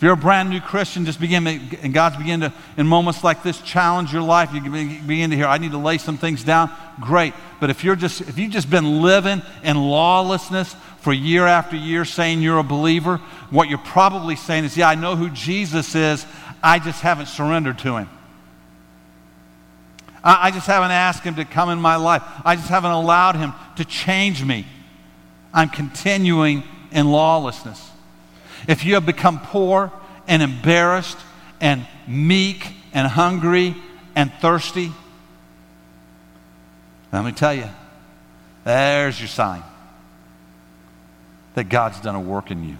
If 0.00 0.04
you're 0.04 0.14
a 0.14 0.16
brand 0.16 0.48
new 0.48 0.62
Christian, 0.62 1.04
just 1.04 1.20
begin, 1.20 1.46
and 1.46 1.92
God's 1.92 2.16
begin 2.16 2.40
to, 2.40 2.54
in 2.78 2.86
moments 2.86 3.22
like 3.22 3.42
this, 3.42 3.60
challenge 3.60 4.14
your 4.14 4.22
life. 4.22 4.50
You 4.54 4.62
begin 4.62 5.28
to 5.28 5.36
hear, 5.36 5.44
I 5.44 5.58
need 5.58 5.72
to 5.72 5.78
lay 5.78 5.98
some 5.98 6.16
things 6.16 6.42
down. 6.42 6.70
Great. 7.02 7.34
But 7.60 7.68
if 7.68 7.84
you're 7.84 7.96
just, 7.96 8.22
if 8.22 8.38
you've 8.38 8.50
just 8.50 8.70
been 8.70 9.02
living 9.02 9.42
in 9.62 9.76
lawlessness 9.76 10.74
for 11.00 11.12
year 11.12 11.46
after 11.46 11.76
year, 11.76 12.06
saying 12.06 12.40
you're 12.40 12.56
a 12.56 12.62
believer, 12.62 13.18
what 13.50 13.68
you're 13.68 13.76
probably 13.76 14.36
saying 14.36 14.64
is, 14.64 14.74
yeah, 14.74 14.88
I 14.88 14.94
know 14.94 15.16
who 15.16 15.28
Jesus 15.28 15.94
is. 15.94 16.24
I 16.62 16.78
just 16.78 17.02
haven't 17.02 17.26
surrendered 17.26 17.78
to 17.80 17.98
him. 17.98 18.08
I, 20.24 20.46
I 20.46 20.50
just 20.50 20.66
haven't 20.66 20.92
asked 20.92 21.24
him 21.24 21.34
to 21.34 21.44
come 21.44 21.68
in 21.68 21.78
my 21.78 21.96
life. 21.96 22.22
I 22.42 22.56
just 22.56 22.70
haven't 22.70 22.92
allowed 22.92 23.36
him 23.36 23.52
to 23.76 23.84
change 23.84 24.42
me. 24.42 24.64
I'm 25.52 25.68
continuing 25.68 26.62
in 26.90 27.10
lawlessness. 27.10 27.89
If 28.70 28.84
you 28.84 28.94
have 28.94 29.04
become 29.04 29.40
poor 29.40 29.90
and 30.28 30.44
embarrassed 30.44 31.18
and 31.60 31.88
meek 32.06 32.64
and 32.92 33.04
hungry 33.04 33.74
and 34.14 34.32
thirsty, 34.34 34.92
let 37.12 37.24
me 37.24 37.32
tell 37.32 37.52
you, 37.52 37.68
there's 38.62 39.18
your 39.18 39.26
sign 39.26 39.64
that 41.54 41.68
God's 41.68 42.00
done 42.00 42.14
a 42.14 42.20
work 42.20 42.52
in 42.52 42.62
you. 42.62 42.76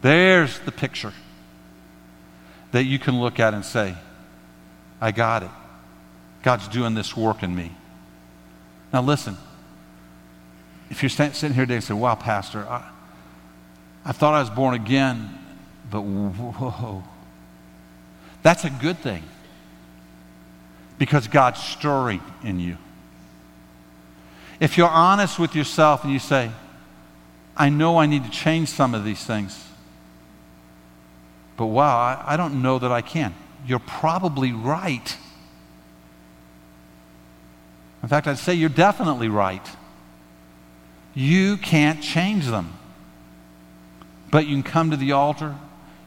There's 0.00 0.58
the 0.60 0.72
picture 0.72 1.12
that 2.72 2.84
you 2.84 2.98
can 2.98 3.20
look 3.20 3.38
at 3.38 3.52
and 3.52 3.62
say, 3.62 3.94
I 4.98 5.12
got 5.12 5.42
it. 5.42 5.50
God's 6.42 6.68
doing 6.68 6.94
this 6.94 7.14
work 7.14 7.42
in 7.42 7.54
me. 7.54 7.70
Now, 8.94 9.02
listen. 9.02 9.36
If 10.88 11.02
you're 11.02 11.10
sitting 11.10 11.52
here 11.52 11.66
today 11.66 11.74
and 11.74 11.84
say, 11.84 11.92
Wow, 11.92 12.14
Pastor, 12.14 12.66
I, 12.66 12.88
I 14.08 14.12
thought 14.12 14.32
I 14.32 14.40
was 14.40 14.48
born 14.48 14.74
again, 14.74 15.38
but 15.90 16.00
whoa. 16.00 17.04
That's 18.42 18.64
a 18.64 18.70
good 18.70 18.96
thing 18.98 19.22
because 20.96 21.28
God's 21.28 21.62
stirring 21.62 22.22
in 22.42 22.58
you. 22.58 22.78
If 24.60 24.78
you're 24.78 24.88
honest 24.88 25.38
with 25.38 25.54
yourself 25.54 26.04
and 26.04 26.12
you 26.12 26.18
say, 26.18 26.50
I 27.54 27.68
know 27.68 27.98
I 27.98 28.06
need 28.06 28.24
to 28.24 28.30
change 28.30 28.70
some 28.70 28.94
of 28.94 29.04
these 29.04 29.22
things, 29.22 29.62
but 31.58 31.66
wow, 31.66 31.98
I, 31.98 32.32
I 32.32 32.36
don't 32.38 32.62
know 32.62 32.78
that 32.78 32.90
I 32.90 33.02
can. 33.02 33.34
You're 33.66 33.78
probably 33.78 34.52
right. 34.52 35.18
In 38.02 38.08
fact, 38.08 38.26
I'd 38.26 38.38
say 38.38 38.54
you're 38.54 38.70
definitely 38.70 39.28
right. 39.28 39.68
You 41.12 41.58
can't 41.58 42.02
change 42.02 42.46
them. 42.46 42.72
But 44.30 44.46
you 44.46 44.54
can 44.54 44.62
come 44.62 44.90
to 44.90 44.96
the 44.96 45.12
altar. 45.12 45.54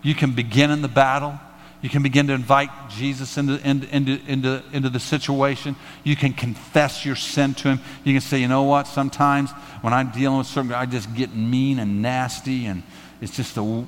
You 0.02 0.16
can 0.16 0.34
begin 0.34 0.72
in 0.72 0.82
the 0.82 0.88
battle. 0.88 1.40
You 1.82 1.90
can 1.90 2.04
begin 2.04 2.28
to 2.28 2.34
invite 2.34 2.70
Jesus 2.90 3.38
into, 3.38 3.60
into, 3.68 3.88
into, 3.92 4.62
into, 4.72 4.90
the 4.90 5.00
situation. 5.00 5.76
You 6.04 6.16
can 6.16 6.34
confess 6.34 7.06
your 7.06 7.16
sin 7.16 7.56
to 7.56 7.70
him. 7.70 7.80
You 8.04 8.14
can 8.14 8.22
say, 8.22 8.40
you 8.40 8.48
know 8.48 8.64
what, 8.64 8.86
sometimes 8.86 9.50
when 9.82 9.92
I'm 9.92 10.12
dealing 10.12 10.38
with 10.38 10.48
something, 10.48 10.76
I 10.76 10.86
just 10.86 11.12
get 11.16 11.34
mean 11.34 11.80
and 11.80 12.04
nasty, 12.04 12.68
and 12.68 12.84
it's 13.20 13.36
just 13.36 13.58
a, 13.58 13.62
you 13.64 13.88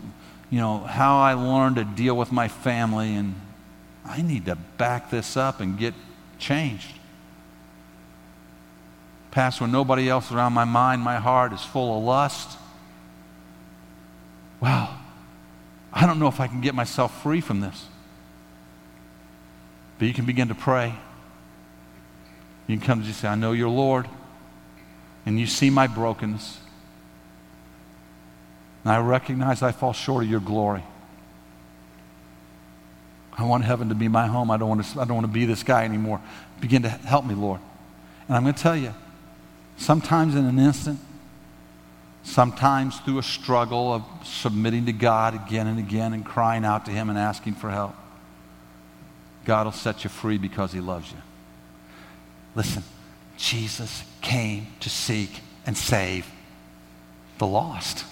know, 0.59 0.79
how 0.79 1.19
I 1.19 1.33
learned 1.35 1.75
to 1.75 1.83
deal 1.83 2.17
with 2.17 2.31
my 2.31 2.47
family, 2.47 3.13
and 3.13 3.35
I 4.03 4.23
need 4.23 4.45
to 4.45 4.55
back 4.55 5.11
this 5.11 5.37
up 5.37 5.61
and 5.61 5.77
get 5.77 5.93
changed. 6.39 6.87
Pastor, 9.29 9.65
when 9.65 9.71
nobody 9.71 10.09
else 10.09 10.31
around 10.31 10.53
my 10.53 10.65
mind, 10.65 11.03
my 11.03 11.17
heart 11.17 11.53
is 11.53 11.61
full 11.61 11.95
of 11.95 12.03
lust 12.03 12.57
wow, 14.63 14.97
I 15.91 16.02
don't 16.13 16.19
know 16.19 16.27
if 16.27 16.39
I 16.39 16.47
can 16.47 16.61
get 16.61 16.75
myself 16.75 17.23
free 17.23 17.41
from 17.41 17.59
this. 17.59 17.87
But 19.97 20.07
you 20.07 20.13
can 20.13 20.25
begin 20.25 20.49
to 20.49 20.55
pray. 20.55 20.93
You 22.67 22.77
can 22.77 22.85
come 22.85 23.03
to 23.03 23.13
say, 23.13 23.27
I 23.27 23.35
know 23.35 23.51
you're 23.51 23.67
Lord, 23.67 24.07
and 25.25 25.39
you 25.39 25.47
see 25.47 25.71
my 25.71 25.87
brokenness. 25.87 26.59
And 28.83 28.93
I 28.93 28.99
recognize 28.99 29.63
I 29.63 29.71
fall 29.71 29.93
short 29.93 30.23
of 30.23 30.29
your 30.29 30.39
glory. 30.39 30.83
I 33.35 33.45
want 33.45 33.63
heaven 33.63 33.89
to 33.89 33.95
be 33.95 34.07
my 34.07 34.27
home. 34.27 34.51
I 34.51 34.57
don't 34.57 34.69
want 34.69 34.85
to, 34.85 35.01
I 35.01 35.05
don't 35.05 35.15
want 35.15 35.25
to 35.25 35.33
be 35.33 35.45
this 35.45 35.63
guy 35.63 35.83
anymore. 35.83 36.21
Begin 36.59 36.83
to 36.83 36.89
help 36.89 37.25
me, 37.25 37.33
Lord. 37.33 37.59
And 38.27 38.37
I'm 38.37 38.43
going 38.43 38.53
to 38.53 38.61
tell 38.61 38.77
you, 38.77 38.93
sometimes 39.77 40.35
in 40.35 40.45
an 40.45 40.59
instant, 40.59 40.99
sometimes 42.23 42.99
through 43.01 43.19
a 43.19 43.23
struggle 43.23 43.93
of 43.93 44.03
submitting 44.23 44.85
to 44.87 44.93
God 44.93 45.35
again 45.35 45.67
and 45.67 45.77
again 45.77 46.13
and 46.13 46.25
crying 46.25 46.65
out 46.65 46.85
to 46.85 46.91
Him 46.91 47.09
and 47.09 47.17
asking 47.19 47.53
for 47.55 47.69
help. 47.69 47.95
God 49.45 49.65
will 49.65 49.71
set 49.71 50.03
you 50.03 50.09
free 50.09 50.37
because 50.37 50.71
He 50.71 50.79
loves 50.79 51.11
you. 51.11 51.17
Listen, 52.55 52.83
Jesus 53.37 54.03
came 54.21 54.67
to 54.79 54.89
seek 54.89 55.41
and 55.65 55.77
save 55.77 56.25
the 57.37 57.47
lost. 57.47 58.05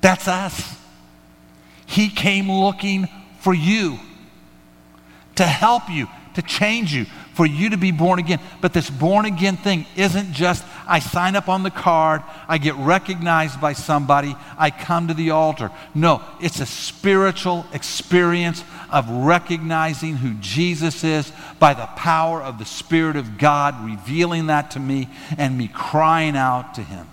That's 0.00 0.28
us. 0.28 0.76
He 1.86 2.08
came 2.08 2.50
looking 2.50 3.08
for 3.40 3.54
you 3.54 3.98
to 5.36 5.44
help 5.44 5.88
you, 5.90 6.06
to 6.34 6.42
change 6.42 6.92
you, 6.92 7.06
for 7.34 7.46
you 7.46 7.70
to 7.70 7.76
be 7.76 7.90
born 7.92 8.18
again. 8.18 8.40
But 8.60 8.72
this 8.72 8.90
born 8.90 9.24
again 9.24 9.56
thing 9.56 9.86
isn't 9.96 10.32
just 10.32 10.64
I 10.90 10.98
sign 10.98 11.36
up 11.36 11.48
on 11.48 11.62
the 11.62 11.70
card, 11.70 12.20
I 12.48 12.58
get 12.58 12.74
recognized 12.74 13.60
by 13.60 13.74
somebody, 13.74 14.34
I 14.58 14.70
come 14.70 15.06
to 15.06 15.14
the 15.14 15.30
altar. 15.30 15.70
No, 15.94 16.20
it's 16.40 16.58
a 16.58 16.66
spiritual 16.66 17.64
experience 17.72 18.64
of 18.90 19.08
recognizing 19.08 20.16
who 20.16 20.34
Jesus 20.40 21.04
is 21.04 21.30
by 21.60 21.74
the 21.74 21.86
power 21.86 22.42
of 22.42 22.58
the 22.58 22.64
Spirit 22.64 23.14
of 23.14 23.38
God 23.38 23.84
revealing 23.84 24.48
that 24.48 24.72
to 24.72 24.80
me 24.80 25.08
and 25.38 25.56
me 25.56 25.68
crying 25.68 26.36
out 26.36 26.74
to 26.74 26.82
Him. 26.82 27.06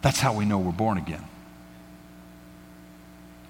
That's 0.00 0.20
how 0.20 0.32
we 0.32 0.46
know 0.46 0.58
we're 0.58 0.72
born 0.72 0.96
again. 0.96 1.24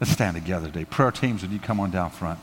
Let's 0.00 0.10
stand 0.10 0.34
together 0.34 0.66
today. 0.66 0.86
Prayer 0.86 1.12
teams, 1.12 1.42
would 1.42 1.52
you 1.52 1.60
come 1.60 1.78
on 1.78 1.92
down 1.92 2.10
front? 2.10 2.40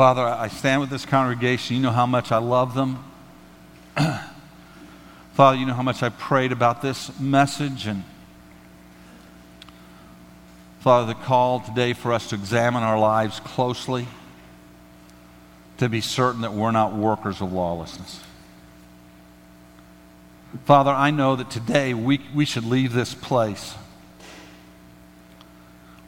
Father, 0.00 0.24
I 0.24 0.48
stand 0.48 0.80
with 0.80 0.88
this 0.88 1.04
congregation. 1.04 1.76
You 1.76 1.82
know 1.82 1.90
how 1.90 2.06
much 2.06 2.32
I 2.32 2.38
love 2.38 2.72
them. 2.72 3.04
Father, 5.34 5.58
you 5.58 5.66
know 5.66 5.74
how 5.74 5.82
much 5.82 6.02
I 6.02 6.08
prayed 6.08 6.52
about 6.52 6.80
this 6.80 7.20
message. 7.20 7.86
And 7.86 8.04
Father, 10.78 11.08
the 11.08 11.20
call 11.20 11.60
today 11.60 11.92
for 11.92 12.14
us 12.14 12.30
to 12.30 12.34
examine 12.34 12.82
our 12.82 12.98
lives 12.98 13.40
closely, 13.40 14.08
to 15.76 15.90
be 15.90 16.00
certain 16.00 16.40
that 16.40 16.54
we're 16.54 16.70
not 16.70 16.94
workers 16.94 17.42
of 17.42 17.52
lawlessness. 17.52 18.22
Father, 20.64 20.92
I 20.92 21.10
know 21.10 21.36
that 21.36 21.50
today 21.50 21.92
we, 21.92 22.22
we 22.34 22.46
should 22.46 22.64
leave 22.64 22.94
this 22.94 23.12
place 23.14 23.74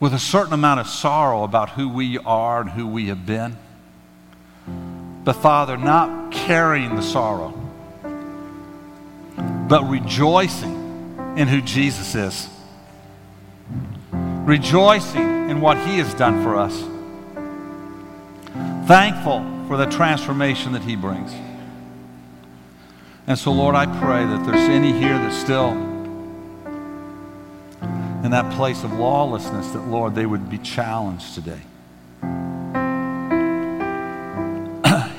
with 0.00 0.14
a 0.14 0.18
certain 0.18 0.54
amount 0.54 0.80
of 0.80 0.86
sorrow 0.86 1.42
about 1.42 1.68
who 1.72 1.90
we 1.90 2.16
are 2.16 2.62
and 2.62 2.70
who 2.70 2.86
we 2.86 3.08
have 3.08 3.26
been. 3.26 3.58
But 4.66 5.34
Father, 5.34 5.76
not 5.76 6.32
carrying 6.32 6.96
the 6.96 7.02
sorrow, 7.02 7.50
but 9.68 9.84
rejoicing 9.84 11.34
in 11.36 11.48
who 11.48 11.60
Jesus 11.60 12.14
is, 12.14 12.48
rejoicing 14.12 15.50
in 15.50 15.60
what 15.60 15.78
He 15.78 15.98
has 15.98 16.12
done 16.14 16.42
for 16.42 16.56
us, 16.56 16.76
thankful 18.86 19.44
for 19.68 19.76
the 19.76 19.86
transformation 19.86 20.72
that 20.72 20.82
He 20.82 20.96
brings. 20.96 21.32
And 23.26 23.38
so, 23.38 23.52
Lord, 23.52 23.74
I 23.76 23.86
pray 23.86 24.24
that 24.24 24.44
there's 24.44 24.68
any 24.68 24.92
here 24.92 25.16
that's 25.16 25.38
still 25.38 25.70
in 28.24 28.30
that 28.30 28.52
place 28.54 28.84
of 28.84 28.92
lawlessness, 28.92 29.70
that, 29.70 29.86
Lord, 29.88 30.14
they 30.14 30.26
would 30.26 30.50
be 30.50 30.58
challenged 30.58 31.34
today. 31.34 31.62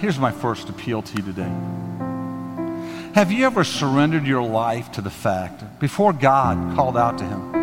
Here's 0.04 0.20
my 0.20 0.32
first 0.32 0.68
appeal 0.68 1.02
to 1.02 1.16
you 1.16 1.24
today. 1.24 1.50
Have 3.16 3.32
you 3.32 3.46
ever 3.46 3.64
surrendered 3.64 4.28
your 4.28 4.44
life 4.46 4.92
to 4.92 5.02
the 5.02 5.10
fact, 5.10 5.80
before 5.80 6.12
God 6.12 6.76
called 6.76 6.98
out 6.98 7.20
to 7.20 7.24
him, 7.24 7.56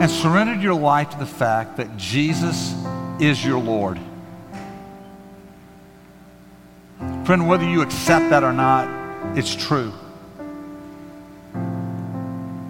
and 0.00 0.10
surrendered 0.10 0.60
your 0.60 0.74
life 0.74 1.10
to 1.10 1.16
the 1.16 1.26
fact 1.26 1.76
that 1.76 1.96
Jesus 1.96 2.74
is 3.20 3.44
your 3.44 3.60
Lord? 3.60 4.00
Friend, 7.24 7.46
whether 7.48 7.68
you 7.70 7.82
accept 7.82 8.30
that 8.30 8.42
or 8.42 8.52
not, 8.52 8.88
it's 9.38 9.54
true. 9.54 9.92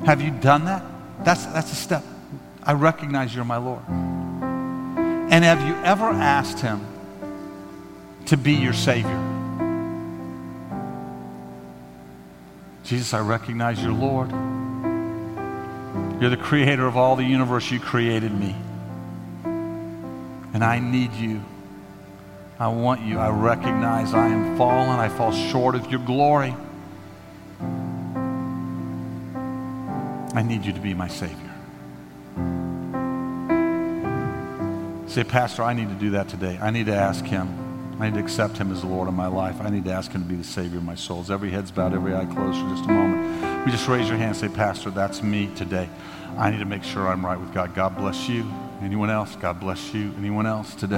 Have 0.05 0.21
you 0.21 0.31
done 0.43 0.67
that? 0.67 0.83
That's, 1.25 1.47
that's 1.47 1.73
a 1.73 1.75
step. 1.75 2.05
I 2.63 2.75
recognize 2.75 3.35
you're 3.35 3.47
my 3.47 3.57
Lord. 3.57 3.89
And 3.89 5.43
have 5.43 5.67
you 5.67 5.75
ever 5.85 6.11
asked 6.11 6.61
Him 6.61 6.87
to 8.29 8.37
be 8.37 8.53
your 8.53 8.73
Savior? 8.73 9.25
Jesus, 12.85 13.13
I 13.13 13.21
recognize 13.21 13.83
you're 13.83 13.93
Lord. 13.93 14.31
You're 16.21 16.31
the 16.31 16.39
creator 16.39 16.87
of 16.87 16.97
all 16.97 17.17
the 17.17 17.25
universe. 17.25 17.71
You 17.71 17.81
created 17.81 18.33
me. 18.33 18.57
And 20.55 20.65
I 20.65 20.79
need 20.79 21.13
you. 21.13 21.43
I 22.59 22.69
want 22.69 23.03
you. 23.03 23.19
I 23.19 23.29
recognize 23.29 24.15
I 24.15 24.29
am 24.29 24.57
fallen. 24.57 24.99
I 24.99 25.09
fall 25.09 25.33
short 25.33 25.75
of 25.75 25.91
your 25.91 26.01
glory. 26.01 26.55
I 30.35 30.43
need 30.43 30.65
you 30.65 30.73
to 30.73 30.81
be 30.81 30.95
my 30.95 31.09
Savior. 31.09 31.37
Say, 35.09 35.25
Pastor, 35.25 35.63
I 35.63 35.75
need 35.75 35.89
to 35.89 35.95
do 35.95 36.11
that 36.11 36.29
today. 36.29 36.59
I 36.61 36.71
need 36.71 36.87
to 36.87 36.95
ask 36.95 37.25
Him. 37.25 37.68
I 37.99 38.09
need 38.09 38.15
to 38.15 38.21
accept 38.21 38.57
Him 38.59 38.71
as 38.71 38.83
the 38.83 38.87
Lord 38.87 39.09
of 39.09 39.15
my 39.15 39.27
life. 39.27 39.61
I 39.61 39.71
need 39.71 39.85
to 39.87 39.93
ask 39.93 40.13
Him 40.13 40.23
to 40.23 40.29
be 40.29 40.37
the 40.37 40.45
Savior 40.45 40.79
of 40.79 40.85
my 40.85 40.95
souls. 40.95 41.31
Every 41.31 41.51
head's 41.51 41.71
bowed, 41.71 41.95
every 41.95 42.15
eye 42.15 42.27
closed 42.27 42.59
for 42.61 42.69
just 42.69 42.85
a 42.85 42.93
moment. 42.93 43.67
We 43.67 43.73
just 43.73 43.89
raise 43.89 44.09
your 44.09 44.17
hand 44.17 44.31
and 44.31 44.37
say, 44.37 44.49
Pastor, 44.49 44.91
that's 44.91 45.23
me 45.23 45.51
today. 45.57 45.89
I 46.37 46.51
need 46.51 46.61
to 46.61 46.65
make 46.65 46.85
sure 46.85 47.09
I'm 47.09 47.27
right 47.27 47.39
with 47.39 47.53
God. 47.53 47.75
God 47.75 47.97
bless 47.97 48.29
you. 48.29 48.49
Anyone 48.81 49.11
else? 49.11 49.35
God 49.37 49.59
bless 49.59 49.93
you. 49.93 50.15
Anyone 50.17 50.47
else 50.47 50.75
today? 50.75 50.97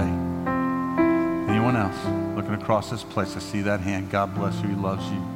Anyone 1.49 1.77
else? 1.77 2.37
Looking 2.37 2.55
across 2.55 2.91
this 2.91 3.03
place, 3.03 3.35
I 3.37 3.41
see 3.41 3.63
that 3.63 3.81
hand. 3.81 4.11
God 4.11 4.35
bless 4.35 4.61
you. 4.61 4.69
He 4.69 4.75
loves 4.75 5.09
you. 5.11 5.27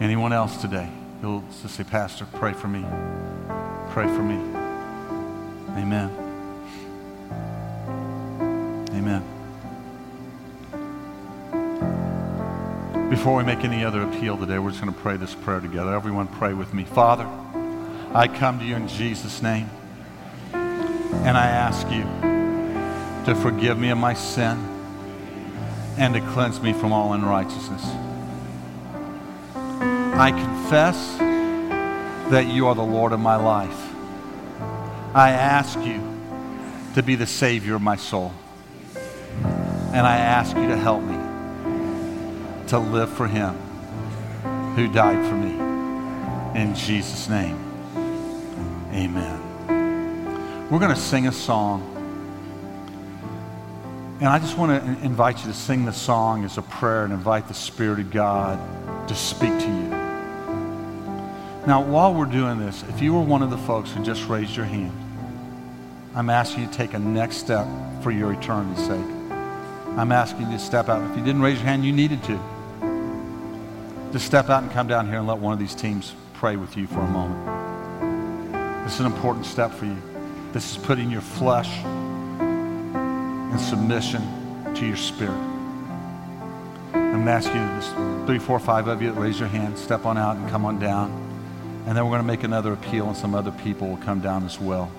Anyone 0.00 0.32
else 0.32 0.60
today? 0.60 0.90
You'll 1.22 1.44
just 1.62 1.76
say, 1.76 1.84
Pastor, 1.84 2.26
pray 2.34 2.52
for 2.52 2.68
me. 2.68 2.84
Pray 3.90 4.06
for 4.08 4.22
me. 4.22 4.36
Amen. 5.76 6.10
Amen. 8.90 9.35
Before 13.16 13.38
we 13.38 13.44
make 13.44 13.64
any 13.64 13.82
other 13.82 14.02
appeal 14.02 14.36
today, 14.36 14.58
we're 14.58 14.70
just 14.70 14.82
going 14.82 14.92
to 14.92 15.00
pray 15.00 15.16
this 15.16 15.34
prayer 15.34 15.58
together. 15.58 15.94
Everyone 15.94 16.28
pray 16.28 16.52
with 16.52 16.74
me. 16.74 16.84
Father, 16.84 17.26
I 18.14 18.28
come 18.28 18.58
to 18.58 18.64
you 18.64 18.76
in 18.76 18.88
Jesus' 18.88 19.40
name, 19.40 19.70
and 20.52 21.34
I 21.34 21.46
ask 21.46 21.90
you 21.90 22.02
to 23.24 23.34
forgive 23.40 23.78
me 23.78 23.88
of 23.88 23.96
my 23.96 24.12
sin 24.12 24.58
and 25.96 26.12
to 26.12 26.20
cleanse 26.34 26.60
me 26.60 26.74
from 26.74 26.92
all 26.92 27.14
unrighteousness. 27.14 27.82
I 29.54 30.30
confess 30.30 31.16
that 32.30 32.46
you 32.48 32.66
are 32.66 32.74
the 32.74 32.82
Lord 32.82 33.12
of 33.12 33.18
my 33.18 33.36
life. 33.36 33.94
I 35.14 35.30
ask 35.30 35.78
you 35.80 36.02
to 36.94 37.02
be 37.02 37.14
the 37.14 37.26
Savior 37.26 37.76
of 37.76 37.82
my 37.82 37.96
soul. 37.96 38.34
And 38.94 40.06
I 40.06 40.18
ask 40.18 40.54
you 40.54 40.68
to 40.68 40.76
help 40.76 41.02
me 41.02 41.15
to 42.68 42.78
live 42.78 43.10
for 43.10 43.26
Him 43.26 43.54
who 44.76 44.88
died 44.88 45.26
for 45.26 45.34
me. 45.34 46.60
In 46.60 46.74
Jesus' 46.74 47.28
name, 47.28 47.56
amen. 48.92 50.68
We're 50.70 50.78
going 50.78 50.94
to 50.94 51.00
sing 51.00 51.26
a 51.26 51.32
song. 51.32 51.92
And 54.20 54.28
I 54.28 54.38
just 54.38 54.58
want 54.58 54.82
to 54.82 55.04
invite 55.04 55.38
you 55.38 55.52
to 55.52 55.56
sing 55.56 55.84
the 55.84 55.92
song 55.92 56.44
as 56.44 56.58
a 56.58 56.62
prayer 56.62 57.04
and 57.04 57.12
invite 57.12 57.48
the 57.48 57.54
Spirit 57.54 58.00
of 58.00 58.10
God 58.10 58.58
to 59.08 59.14
speak 59.14 59.50
to 59.50 59.66
you. 59.66 59.88
Now, 61.66 61.82
while 61.82 62.14
we're 62.14 62.26
doing 62.26 62.58
this, 62.58 62.84
if 62.88 63.02
you 63.02 63.12
were 63.14 63.20
one 63.20 63.42
of 63.42 63.50
the 63.50 63.58
folks 63.58 63.90
who 63.90 64.02
just 64.02 64.26
raised 64.28 64.56
your 64.56 64.66
hand, 64.66 64.92
I'm 66.14 66.30
asking 66.30 66.62
you 66.62 66.68
to 66.68 66.74
take 66.74 66.94
a 66.94 66.98
next 66.98 67.36
step 67.36 67.66
for 68.02 68.10
your 68.10 68.32
eternity's 68.32 68.86
sake. 68.86 69.06
I'm 69.96 70.12
asking 70.12 70.50
you 70.50 70.52
to 70.52 70.58
step 70.58 70.88
out. 70.88 71.02
If 71.10 71.16
you 71.16 71.24
didn't 71.24 71.42
raise 71.42 71.56
your 71.56 71.66
hand, 71.66 71.84
you 71.84 71.92
needed 71.92 72.22
to. 72.24 72.55
Just 74.16 74.28
step 74.28 74.48
out 74.48 74.62
and 74.62 74.72
come 74.72 74.86
down 74.86 75.06
here 75.06 75.18
and 75.18 75.26
let 75.26 75.36
one 75.36 75.52
of 75.52 75.58
these 75.58 75.74
teams 75.74 76.14
pray 76.32 76.56
with 76.56 76.74
you 76.74 76.86
for 76.86 77.00
a 77.00 77.06
moment. 77.06 78.84
This 78.84 78.94
is 78.94 79.00
an 79.00 79.04
important 79.04 79.44
step 79.44 79.70
for 79.70 79.84
you. 79.84 79.98
This 80.54 80.70
is 80.70 80.78
putting 80.78 81.10
your 81.10 81.20
flesh 81.20 81.68
in 81.84 83.58
submission 83.58 84.22
to 84.74 84.86
your 84.86 84.96
spirit. 84.96 85.36
I'm 86.94 87.12
going 87.12 87.26
to 87.26 87.30
ask 87.30 87.48
you, 87.48 87.60
this 87.76 88.26
three, 88.26 88.38
four, 88.38 88.58
five 88.58 88.88
of 88.88 89.02
you, 89.02 89.12
raise 89.12 89.38
your 89.38 89.50
hand, 89.50 89.76
step 89.76 90.06
on 90.06 90.16
out 90.16 90.36
and 90.36 90.48
come 90.48 90.64
on 90.64 90.78
down. 90.78 91.10
And 91.86 91.94
then 91.94 92.02
we're 92.02 92.12
going 92.12 92.22
to 92.22 92.26
make 92.26 92.42
another 92.42 92.72
appeal, 92.72 93.08
and 93.08 93.14
some 93.14 93.34
other 93.34 93.52
people 93.52 93.86
will 93.86 93.98
come 93.98 94.20
down 94.20 94.46
as 94.46 94.58
well. 94.58 94.90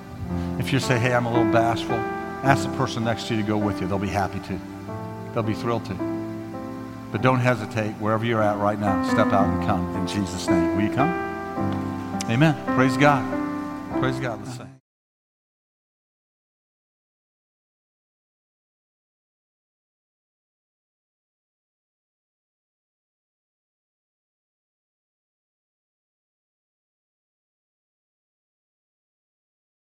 If 0.59 0.71
you 0.71 0.79
say, 0.79 0.99
hey, 0.99 1.15
I'm 1.15 1.25
a 1.25 1.33
little 1.33 1.51
bashful, 1.51 1.95
ask 1.95 2.69
the 2.69 2.77
person 2.77 3.05
next 3.05 3.29
to 3.29 3.35
you 3.35 3.41
to 3.41 3.47
go 3.47 3.57
with 3.57 3.81
you. 3.81 3.87
They'll 3.87 3.97
be 3.97 4.09
happy 4.09 4.41
to. 4.41 4.59
They'll 5.33 5.41
be 5.41 5.55
thrilled 5.55 5.85
to. 5.85 6.06
But 7.11 7.21
don't 7.21 7.39
hesitate. 7.39 7.91
Wherever 7.93 8.25
you're 8.25 8.43
at 8.43 8.57
right 8.57 8.79
now, 8.79 9.03
step 9.09 9.27
out 9.27 9.47
and 9.47 9.65
come 9.65 9.95
in 9.95 10.07
Jesus' 10.07 10.47
name. 10.47 10.75
Will 10.75 10.83
you 10.83 10.93
come? 10.93 11.09
Amen. 12.29 12.55
Praise 12.75 12.97
God. 12.97 13.23
Praise 13.99 14.19
God. 14.19 14.39
Let's 14.39 14.57
sing. 14.57 14.76